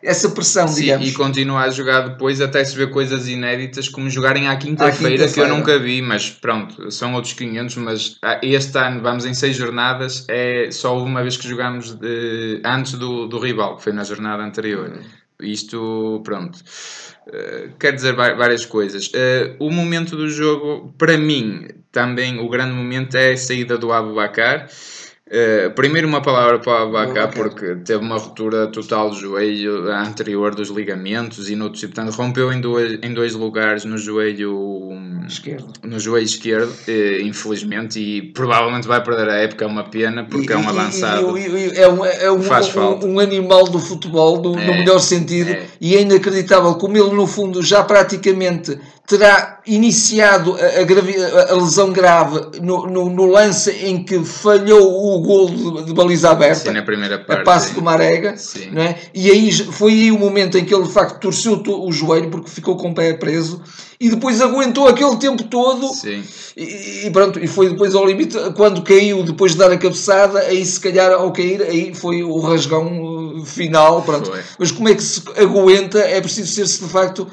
essa 0.03 0.29
pressão, 0.31 0.69
Sim, 0.69 0.83
digamos. 0.83 1.09
e 1.09 1.13
continua 1.13 1.61
a 1.63 1.71
jogar 1.71 2.09
depois 2.09 2.41
até 2.41 2.65
se 2.65 2.77
ver 2.77 2.91
coisas 2.91 3.29
inéditas 3.29 3.89
como 3.97 4.11
jogarem 4.11 4.47
à 4.47 4.55
quinta-feira, 4.57 5.25
quinta 5.25 5.33
que 5.33 5.41
eu 5.41 5.49
nunca 5.49 5.79
vi, 5.79 6.03
mas 6.03 6.29
pronto, 6.29 6.91
são 6.91 7.15
outros 7.15 7.33
500, 7.33 7.77
mas 7.77 8.19
ah, 8.21 8.39
este 8.43 8.77
ano 8.77 9.01
vamos 9.01 9.25
em 9.25 9.33
seis 9.33 9.57
jornadas, 9.57 10.27
é 10.29 10.71
só 10.71 11.03
uma 11.03 11.23
vez 11.23 11.39
que 11.39 11.49
jogámos 11.49 11.95
de, 11.95 12.61
antes 12.63 12.93
do, 12.93 13.27
do 13.27 13.39
rival, 13.39 13.77
que 13.77 13.85
foi 13.85 13.95
na 13.95 14.05
jornada 14.05 14.43
anterior. 14.43 15.01
Isto, 15.41 16.21
pronto, 16.23 16.59
uh, 16.59 17.75
quer 17.79 17.93
dizer 17.93 18.15
várias 18.15 18.67
coisas. 18.67 19.07
Uh, 19.09 19.57
o 19.59 19.71
momento 19.71 20.15
do 20.15 20.29
jogo, 20.29 20.95
para 20.99 21.17
mim, 21.17 21.67
também 21.91 22.39
o 22.39 22.51
grande 22.51 22.75
momento 22.75 23.17
é 23.17 23.33
a 23.33 23.37
saída 23.39 23.79
do 23.79 23.93
Abu 23.93 24.15
Bakar 24.15 24.69
Uh, 25.29 25.75
primeiro 25.75 26.07
uma 26.07 26.23
palavra 26.23 26.61
para 26.61 26.85
o 26.85 26.97
Abacá, 26.97 27.27
porque 27.27 27.75
teve 27.77 27.99
uma 27.99 28.17
ruptura 28.17 28.69
total 28.69 29.11
do 29.11 29.17
joelho 29.17 29.91
anterior 29.91 30.55
dos 30.55 30.69
ligamentos 30.69 31.51
e 31.51 31.57
no 31.57 31.69
portanto 31.71 32.11
rompeu 32.11 32.53
em 32.53 32.61
dois, 32.61 32.97
em 33.03 33.13
dois 33.13 33.35
lugares 33.35 33.85
no 33.85 33.99
joelho 33.99 34.89
esquerdo, 35.29 35.73
no 35.83 35.99
joelho 35.99 36.25
esquerdo 36.25 36.71
uh, 36.71 37.21
infelizmente, 37.23 37.99
e 37.99 38.23
provavelmente 38.23 38.87
vai 38.87 39.03
perder 39.03 39.29
a 39.29 39.35
época, 39.37 39.65
é 39.65 39.69
uma 39.69 39.85
pena, 39.85 40.25
porque 40.25 40.53
e, 40.53 40.55
é 40.55 40.59
um 40.59 40.69
avançado. 40.69 41.39
E, 41.39 41.47
e, 41.47 41.79
é 41.79 41.89
um, 41.89 42.05
é 42.05 42.31
um, 42.31 42.41
um, 42.41 43.15
um, 43.15 43.21
animal 43.21 43.65
do 43.65 43.79
futebol, 43.79 44.39
do, 44.39 44.59
é, 44.59 44.67
no 44.67 44.73
melhor 44.75 44.99
sentido, 44.99 45.51
é. 45.51 45.67
e 45.81 45.97
é 45.97 46.03
inacreditável 46.03 46.75
como 46.75 46.97
ele 46.97 47.15
no 47.15 47.27
fundo 47.27 47.63
já 47.63 47.83
praticamente 47.83 48.79
terá 49.07 49.61
iniciado 49.67 50.57
a, 50.57 51.41
a, 51.41 51.53
a 51.53 51.55
lesão 51.55 51.93
grave 51.93 52.61
no, 52.61 52.87
no, 52.87 53.09
no, 53.09 53.27
lance 53.27 53.71
em 53.71 54.03
que 54.03 54.25
falhou 54.25 55.15
o 55.15 55.21
gol 55.21 55.49
de, 55.49 55.85
de 55.85 55.95
baliza 55.95 56.31
aberta, 56.31 56.69
sim, 56.69 56.71
na 56.73 56.83
primeira 56.83 57.19
parte, 57.19 57.41
a 57.41 57.45
passe 57.45 57.75
do 57.75 57.83
Marega, 57.83 58.35
não 58.73 58.83
é? 58.83 58.97
e 59.15 59.31
aí 59.31 59.53
foi 59.53 59.93
aí 59.93 60.13
o 60.13 60.19
momento 60.19 60.59
em 60.59 60.65
que 60.65 60.75
ele 60.75 60.85
de 60.85 60.93
facto 60.93 61.21
torceu 61.21 61.63
o 61.65 61.93
joelho 61.93 62.31
porque 62.31 62.51
ficou 62.51 62.77
com 62.77 62.91
o 62.91 62.95
pé 62.95 63.13
preso 63.13 63.63
e 64.01 64.11
depois 64.11 64.41
aguentou 64.41 64.87
aquele 64.89 65.17
tempo 65.17 65.45
todo. 65.45 65.91
E, 66.57 67.07
e, 67.07 67.11
pronto, 67.11 67.43
e 67.43 67.47
foi 67.47 67.71
depois 67.71 67.95
ao 67.95 68.07
limite. 68.07 68.37
Quando 68.55 68.83
caiu, 68.83 69.23
depois 69.23 69.53
de 69.53 69.59
dar 69.59 69.71
a 69.71 69.79
cabeçada 69.79 70.41
aí 70.41 70.65
se 70.65 70.81
calhar 70.81 71.13
ao 71.13 71.33
cair, 71.33 71.63
aí 71.63 71.95
foi 71.95 72.23
o 72.23 72.39
rasgão 72.41 73.43
final, 73.45 74.03
pronto. 74.03 74.31
mas 74.59 74.71
como 74.71 74.89
é 74.89 74.95
que 74.95 75.03
se 75.03 75.23
aguenta, 75.37 75.99
é 75.99 76.21
preciso 76.21 76.53
ser-se 76.53 76.85
de 76.85 76.91
facto 76.91 77.27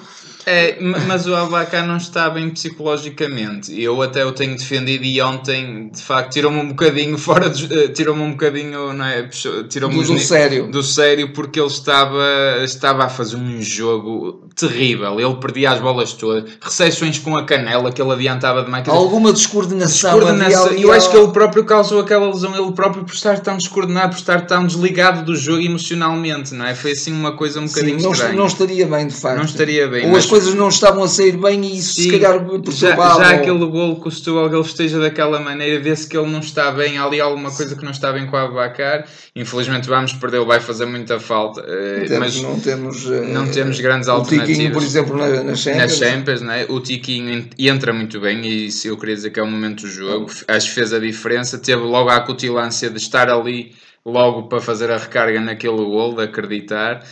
é, 0.45 0.77
mas 0.79 1.25
o 1.25 1.35
Abacá 1.35 1.83
não 1.83 1.97
está 1.97 2.29
bem 2.29 2.49
psicologicamente. 2.49 3.79
Eu 3.79 4.01
até 4.01 4.25
o 4.25 4.31
tenho 4.31 4.55
defendido 4.57 5.05
e 5.05 5.21
ontem, 5.21 5.89
de 5.89 6.01
facto, 6.01 6.33
tirou-me 6.33 6.59
um 6.59 6.67
bocadinho 6.69 7.17
fora 7.19 7.47
eh, 7.71 7.87
tirou-me 7.89 8.21
um 8.21 8.31
bocadinho, 8.31 8.93
não 8.93 9.05
é? 9.05 9.23
Tirou-me 9.69 10.03
do, 10.03 10.13
do 10.13 10.19
sério. 10.19 10.67
Do 10.67 10.83
sério 10.83 11.31
porque 11.33 11.59
ele 11.59 11.67
estava, 11.67 12.23
estava 12.63 13.05
a 13.05 13.09
fazer 13.09 13.37
um 13.37 13.61
jogo 13.61 14.43
terrível. 14.55 15.19
Ele 15.19 15.35
perdia 15.35 15.71
as 15.71 15.79
bolas 15.79 16.13
todas, 16.13 16.51
recepções 16.61 17.17
com 17.19 17.37
a 17.37 17.45
canela 17.45 17.91
que 17.91 18.01
ele 18.01 18.11
adiantava 18.11 18.63
demais. 18.63 18.87
Alguma 18.87 19.31
descoordenação. 19.31 20.19
descoordenação. 20.19 20.73
Eu 20.73 20.91
acho 20.91 21.09
que 21.09 21.17
ele 21.17 21.29
próprio 21.29 21.63
causou 21.63 22.01
aquela 22.01 22.27
lesão, 22.27 22.55
ele 22.55 22.71
próprio 22.73 23.05
por 23.05 23.13
estar 23.13 23.39
tão 23.39 23.57
descoordenado, 23.57 24.09
por 24.09 24.19
estar 24.19 24.41
tão 24.45 24.65
desligado 24.65 25.23
do 25.23 25.35
jogo 25.35 25.61
emocionalmente, 25.61 26.53
não 26.53 26.65
é? 26.65 26.75
Foi 26.75 26.91
assim 26.91 27.13
uma 27.13 27.31
coisa 27.31 27.61
um 27.61 27.65
bocadinho 27.65 27.99
Sim, 27.99 28.05
não, 28.05 28.11
estranha. 28.11 28.35
Não 28.35 28.45
estaria 28.45 28.87
bem, 28.87 29.07
de 29.07 29.15
facto. 29.15 29.37
Não 29.37 29.45
estaria 29.45 29.87
bem. 29.87 30.05
Ou 30.05 30.11
mas... 30.11 30.32
as 30.33 30.43
coisas 30.43 30.55
não 30.55 30.69
estavam 30.69 31.03
a 31.03 31.07
sair 31.07 31.37
bem 31.37 31.63
e 31.63 31.77
isso 31.77 31.95
Sim, 31.95 32.03
se 32.03 32.19
calhar 32.19 32.43
perturbava. 32.45 33.23
Já, 33.23 33.29
já 33.29 33.35
aquele 33.35 33.65
golo 33.65 34.01
que 34.01 34.07
o 34.07 34.11
Setúbal 34.11 34.47
ele 34.47 34.61
esteja 34.61 34.99
daquela 34.99 35.39
maneira, 35.39 35.81
vê-se 35.81 36.07
que 36.07 36.17
ele 36.17 36.29
não 36.29 36.39
está 36.39 36.71
bem, 36.71 36.97
há 36.97 37.05
ali 37.05 37.21
alguma 37.21 37.51
coisa 37.51 37.75
que 37.75 37.83
não 37.83 37.91
está 37.91 38.11
bem 38.11 38.25
com 38.25 38.35
o 38.35 38.39
Abacar. 38.39 39.05
Infelizmente 39.35 39.87
vamos 39.87 40.13
perder, 40.13 40.43
vai 40.45 40.59
fazer 40.59 40.85
muita 40.85 41.19
falta. 41.19 41.63
Eh, 41.67 42.05
temos, 42.07 42.19
mas 42.19 42.41
não 42.41 42.59
temos, 42.59 43.05
não 43.05 43.47
temos 43.47 43.79
grandes 43.79 44.09
alternativas. 44.09 44.57
Tiquinho, 44.57 44.73
por 44.73 44.83
exemplo, 44.83 45.17
na, 45.17 45.43
na 45.43 45.55
Champions. 45.55 45.99
Na 45.99 46.07
Champions 46.07 46.41
né? 46.41 46.65
o 46.69 46.79
Tiquinho 46.79 47.49
entra 47.57 47.93
muito 47.93 48.19
bem 48.19 48.45
e 48.45 48.67
isso 48.67 48.87
eu 48.87 48.97
queria 48.97 49.15
dizer 49.15 49.29
que 49.29 49.39
é 49.39 49.43
o 49.43 49.47
momento 49.47 49.81
do 49.81 49.89
jogo. 49.89 50.31
Acho 50.47 50.67
que 50.69 50.75
fez 50.75 50.93
a 50.93 50.99
diferença. 50.99 51.57
Teve 51.57 51.83
logo 51.83 52.09
a 52.09 52.15
acutilância 52.15 52.89
de 52.89 52.97
estar 52.97 53.29
ali 53.29 53.73
logo 54.05 54.43
para 54.43 54.59
fazer 54.59 54.91
a 54.91 54.97
recarga 54.97 55.39
naquele 55.39 55.77
gol, 55.77 56.15
de 56.15 56.23
acreditar. 56.23 57.03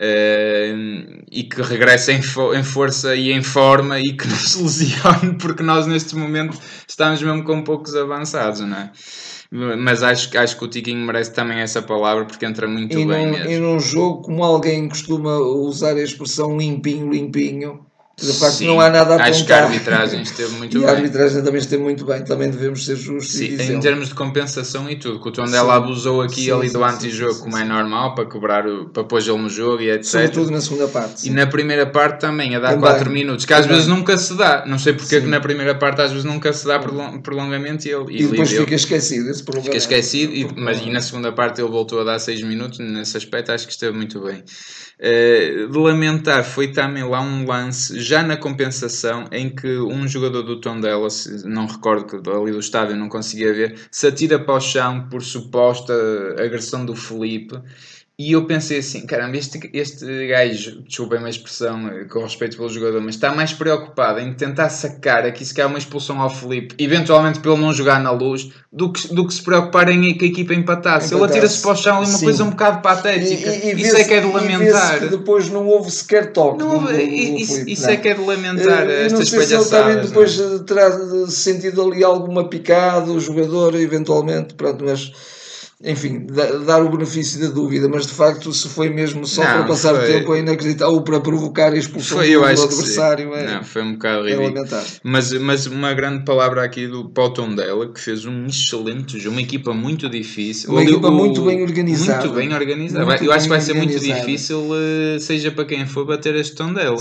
Uh, 0.00 1.24
e 1.28 1.42
que 1.42 1.60
regresse 1.60 2.12
em, 2.12 2.22
fo 2.22 2.54
em, 2.54 2.62
força 2.62 3.16
e 3.16 3.32
em 3.32 3.42
forma 3.42 3.98
e 3.98 4.16
que 4.16 4.26
não 4.28 4.36
se 4.36 4.62
lesione, 4.62 5.36
porque 5.38 5.62
nós 5.62 5.88
neste 5.88 6.14
momento 6.14 6.56
estamos 6.86 7.20
mesmo 7.20 7.42
com 7.42 7.62
poucos 7.62 7.96
avançados, 7.96 8.60
não 8.60 8.76
é? 8.76 8.92
Mas 9.50 10.02
acho, 10.02 10.36
acho 10.38 10.58
que 10.58 10.64
o 10.64 10.68
Tiquinho 10.68 11.04
merece 11.04 11.32
também 11.32 11.58
essa 11.58 11.80
palavra 11.80 12.26
porque 12.26 12.44
entra 12.44 12.68
muito 12.68 12.98
e 12.98 13.06
bem. 13.06 13.26
Num, 13.26 13.32
mesmo. 13.32 13.50
E 13.50 13.58
num 13.58 13.80
jogo, 13.80 14.22
como 14.22 14.44
alguém 14.44 14.88
costuma 14.88 15.36
usar 15.38 15.96
a 15.96 16.02
expressão 16.02 16.56
limpinho, 16.56 17.10
limpinho, 17.10 17.87
de 18.20 18.32
facto, 18.32 18.56
Sim, 18.56 18.66
não 18.66 18.80
há 18.80 18.90
nada 18.90 18.98
a 18.98 19.02
apontar. 19.14 19.28
Acho 19.30 19.46
que 19.46 19.52
a 19.52 19.64
arbitragem 19.64 20.22
esteve 20.22 20.50
muito 20.56 20.76
e 20.76 20.80
bem. 20.80 20.88
a 20.88 20.92
arbitragem 20.92 21.42
também 21.42 21.60
esteve 21.60 21.82
muito 21.82 22.04
bem, 22.04 22.24
também 22.24 22.50
devemos 22.50 22.84
ser 22.84 22.96
justos. 22.96 23.36
Sim, 23.36 23.56
em 23.60 23.78
termos 23.78 24.08
de 24.08 24.14
compensação 24.14 24.90
e 24.90 24.96
tudo, 24.96 25.20
que 25.20 25.28
o 25.28 25.32
Tondela 25.32 25.76
abusou 25.76 26.20
aqui 26.20 26.46
sim, 26.46 26.50
ali 26.50 26.68
do 26.68 26.82
antijogo, 26.82 27.38
como 27.38 27.56
é 27.56 27.64
normal, 27.64 28.16
para 28.16 28.24
cobrar, 28.24 28.64
para 28.92 29.04
pôr 29.04 29.20
ele 29.20 29.38
no 29.38 29.48
jogo 29.48 29.82
e 29.82 29.90
etc. 29.90 30.04
Sobretudo 30.04 30.50
na 30.50 30.60
segunda 30.60 30.88
parte. 30.88 31.28
E 31.28 31.30
na 31.30 31.46
primeira 31.46 31.86
parte 31.86 32.20
também, 32.20 32.56
a 32.56 32.58
dar 32.58 32.76
4 32.76 33.08
minutos, 33.08 33.44
que 33.44 33.54
às 33.54 33.62
também. 33.62 33.76
vezes 33.76 33.88
nunca 33.88 34.16
se 34.16 34.34
dá. 34.36 34.64
Não 34.66 34.78
sei 34.78 34.94
porque 34.94 35.16
é 35.16 35.20
que 35.20 35.26
na 35.26 35.40
primeira 35.40 35.74
parte 35.76 36.00
às 36.02 36.10
vezes 36.10 36.24
nunca 36.24 36.52
se 36.52 36.66
dá 36.66 36.80
prolongamento 37.22 37.86
e 37.86 37.92
ele. 37.92 38.04
E, 38.10 38.22
e 38.22 38.26
depois 38.26 38.50
fica 38.50 38.74
esquecido 38.74 39.30
esse 39.30 39.44
Fica 39.62 39.76
esquecido, 39.76 40.34
e, 40.34 40.48
mas 40.56 40.80
e 40.80 40.90
na 40.90 41.00
segunda 41.00 41.30
parte 41.32 41.60
ele 41.60 41.70
voltou 41.70 42.00
a 42.00 42.04
dar 42.04 42.18
6 42.18 42.42
minutos, 42.42 42.78
nesse 42.80 43.16
aspecto 43.16 43.52
acho 43.52 43.66
que 43.66 43.72
esteve 43.72 43.96
muito 43.96 44.20
bem. 44.20 44.42
Uh, 45.00 45.68
de 45.70 45.78
lamentar 45.78 46.42
foi 46.42 46.72
também 46.72 47.04
lá 47.04 47.20
um 47.20 47.46
lance 47.46 48.00
já 48.00 48.20
na 48.20 48.36
compensação 48.36 49.26
em 49.30 49.48
que 49.48 49.78
um 49.78 50.08
jogador 50.08 50.42
do 50.42 50.60
Tondela, 50.60 51.06
não 51.44 51.66
recordo 51.66 52.04
que 52.04 52.28
ali 52.28 52.50
do 52.50 52.58
estádio 52.58 52.96
não 52.96 53.08
conseguia 53.08 53.54
ver, 53.54 53.78
se 53.92 54.08
atira 54.08 54.40
para 54.40 54.54
o 54.54 54.60
chão 54.60 55.08
por 55.08 55.22
suposta 55.22 55.94
agressão 56.36 56.84
do 56.84 56.96
Felipe 56.96 57.60
e 58.20 58.32
eu 58.32 58.44
pensei 58.46 58.80
assim, 58.80 59.06
caramba, 59.06 59.36
este, 59.36 59.70
este 59.72 60.26
gajo, 60.26 60.82
desculpem 60.82 61.24
a 61.24 61.30
expressão 61.30 61.86
eh, 61.86 62.04
com 62.06 62.20
respeito 62.20 62.56
pelo 62.56 62.68
jogador, 62.68 63.00
mas 63.00 63.14
está 63.14 63.32
mais 63.32 63.52
preocupado 63.52 64.18
em 64.18 64.34
tentar 64.34 64.70
sacar 64.70 65.24
aqui 65.24 65.44
se 65.44 65.54
calhar 65.54 65.70
uma 65.70 65.78
expulsão 65.78 66.20
ao 66.20 66.28
Felipe, 66.28 66.74
eventualmente 66.82 67.38
pelo 67.38 67.56
não 67.56 67.72
jogar 67.72 68.02
na 68.02 68.10
luz, 68.10 68.50
do 68.72 68.92
que, 68.92 69.14
do 69.14 69.24
que 69.24 69.34
se 69.34 69.40
preocupar 69.40 69.88
em 69.88 70.18
que 70.18 70.24
a 70.24 70.28
equipa 70.28 70.52
empatasse. 70.52 71.14
Ele 71.14 71.22
atira-se 71.22 71.62
para 71.62 71.70
o 71.70 71.76
chão 71.76 71.98
ali 71.98 72.06
uma 72.06 72.18
Sim. 72.18 72.24
coisa 72.24 72.42
um 72.42 72.50
bocado 72.50 72.82
patética. 72.82 73.50
E, 73.50 73.70
e, 73.70 73.74
e 73.74 73.82
isso 73.82 73.96
é 73.96 74.02
que 74.02 74.14
é 74.14 74.20
de 74.20 74.32
lamentar. 74.32 75.08
Depois 75.08 75.48
não 75.48 75.68
houve 75.68 75.88
sequer 75.92 76.32
toque. 76.32 76.58
Não 76.58 76.74
houve, 76.74 76.92
do, 76.94 76.98
do, 76.98 77.04
isso, 77.04 77.52
Felipe, 77.52 77.72
isso 77.72 77.88
é 77.88 77.96
que 77.96 78.08
é 78.08 78.14
de 78.14 78.20
lamentar 78.20 78.84
eu, 78.84 79.06
estas 79.06 79.30
palhaçadas. 79.30 79.32
Não 79.32 79.46
sei 79.46 79.46
se 79.46 79.54
ele 79.54 79.64
também 79.64 80.04
depois 80.04 80.38
não. 80.38 80.64
terá 80.64 80.90
sentido 81.28 81.82
ali 81.82 82.02
alguma 82.02 82.48
picada, 82.48 83.12
o 83.12 83.20
jogador, 83.20 83.76
eventualmente, 83.76 84.54
pronto, 84.54 84.84
mas 84.84 85.12
enfim, 85.84 86.26
dar 86.66 86.82
o 86.82 86.90
benefício 86.90 87.40
da 87.40 87.54
dúvida, 87.54 87.88
mas 87.88 88.04
de 88.04 88.12
facto, 88.12 88.52
se 88.52 88.68
foi 88.68 88.88
mesmo 88.90 89.24
só 89.24 89.44
não, 89.44 89.52
para 89.52 89.64
passar 89.64 89.94
foi... 89.94 90.04
o 90.04 90.12
tempo, 90.12 90.34
é 90.34 90.40
inacreditável, 90.40 90.94
ou 90.94 91.02
para 91.02 91.20
provocar 91.20 91.72
a 91.72 91.76
expulsão 91.76 92.18
foi, 92.18 92.32
do, 92.32 92.44
adversário. 92.44 93.32
É, 93.32 93.54
não, 93.54 93.62
foi 93.62 93.82
um 93.82 93.92
bocado 93.92 94.28
é 94.28 94.36
mas, 95.04 95.32
mas 95.34 95.66
uma 95.66 95.94
grande 95.94 96.24
palavra 96.24 96.64
aqui 96.64 96.88
do 96.88 97.08
Pautão 97.10 97.54
dela, 97.54 97.92
que 97.92 98.00
fez 98.00 98.26
um 98.26 98.46
excelente 98.46 99.20
jogo, 99.20 99.36
uma 99.36 99.42
equipa 99.42 99.72
muito 99.72 100.08
difícil. 100.08 100.72
Uma 100.72 100.82
equipa 100.82 101.08
o, 101.08 101.12
muito 101.12 101.42
bem 101.42 101.62
organizada. 101.62 102.22
Muito 102.22 102.34
bem 102.34 102.52
organizada. 102.52 103.06
Muito 103.06 103.22
Eu 103.22 103.32
acho 103.32 103.44
que 103.44 103.48
vai 103.48 103.60
ser 103.60 103.74
muito 103.74 104.00
difícil, 104.00 104.70
eh, 104.74 105.20
seja 105.20 105.52
para 105.52 105.64
quem 105.64 105.86
for, 105.86 106.04
bater 106.04 106.34
este 106.34 106.56
Tondela. 106.56 106.96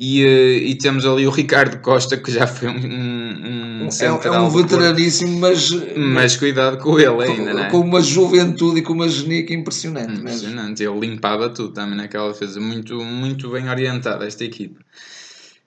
E, 0.00 0.24
eh, 0.24 0.56
e 0.68 0.74
temos 0.76 1.04
ali 1.04 1.26
o 1.26 1.30
Ricardo 1.30 1.78
Costa, 1.82 2.16
que 2.16 2.32
já 2.32 2.46
foi 2.46 2.68
um, 2.68 2.72
um, 2.72 3.73
um 3.84 4.18
é, 4.18 4.26
é 4.26 4.40
um 4.40 4.50
veteraníssimo, 4.50 5.38
mas. 5.38 5.70
Mas 5.96 6.36
cuidado 6.36 6.78
com 6.78 6.98
ele 6.98 7.22
ainda, 7.22 7.50
com, 7.50 7.56
não 7.56 7.64
é? 7.64 7.70
Com 7.70 7.80
uma 7.80 8.00
juventude 8.00 8.80
e 8.80 8.82
com 8.82 8.92
uma 8.92 9.08
genica 9.08 9.52
impressionante. 9.52 10.20
Impressionante, 10.20 10.82
ele 10.82 10.98
limpava 11.00 11.48
tudo 11.50 11.72
também 11.72 11.96
naquela 11.96 12.32
defesa, 12.32 12.60
muito, 12.60 12.96
muito 13.02 13.50
bem 13.50 13.68
orientada 13.68 14.26
esta 14.26 14.44
equipa. 14.44 14.80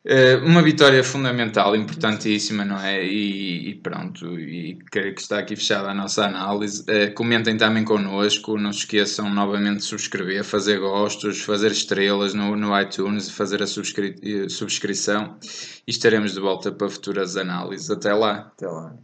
Uh, 0.10 0.46
uma 0.46 0.64
vitória 0.64 1.04
fundamental, 1.04 1.76
importantíssima, 1.76 2.64
não 2.64 2.80
é? 2.80 3.04
E, 3.04 3.72
e, 3.72 3.76
pronto, 3.76 4.40
e 4.40 4.80
creio 4.90 5.14
que 5.14 5.20
está 5.20 5.40
aqui 5.40 5.54
fechada 5.54 5.90
a 5.90 5.94
nossa 5.94 6.24
análise. 6.24 6.84
Uh, 6.84 7.14
comentem 7.14 7.58
também 7.58 7.84
connosco, 7.84 8.58
não 8.58 8.72
se 8.72 8.80
esqueçam 8.80 9.30
novamente 9.30 9.80
de 9.80 9.84
subscrever, 9.84 10.46
fazer 10.46 10.80
gostos, 10.80 11.42
fazer 11.42 11.74
estrelas 11.74 12.34
no, 12.34 12.56
no 12.56 12.80
iTunes, 12.80 13.30
fazer 13.30 13.62
a 13.62 13.68
subscri 13.68 14.16
eh, 14.24 14.48
subscrição 14.48 15.38
e 15.86 15.92
estaremos 15.92 16.34
de 16.34 16.40
volta 16.40 16.72
para 16.72 16.90
futuras 16.90 17.36
análises. 17.36 17.92
Até 17.92 18.14
lá. 18.14 18.50
Até 18.54 18.66
lá. 18.66 18.96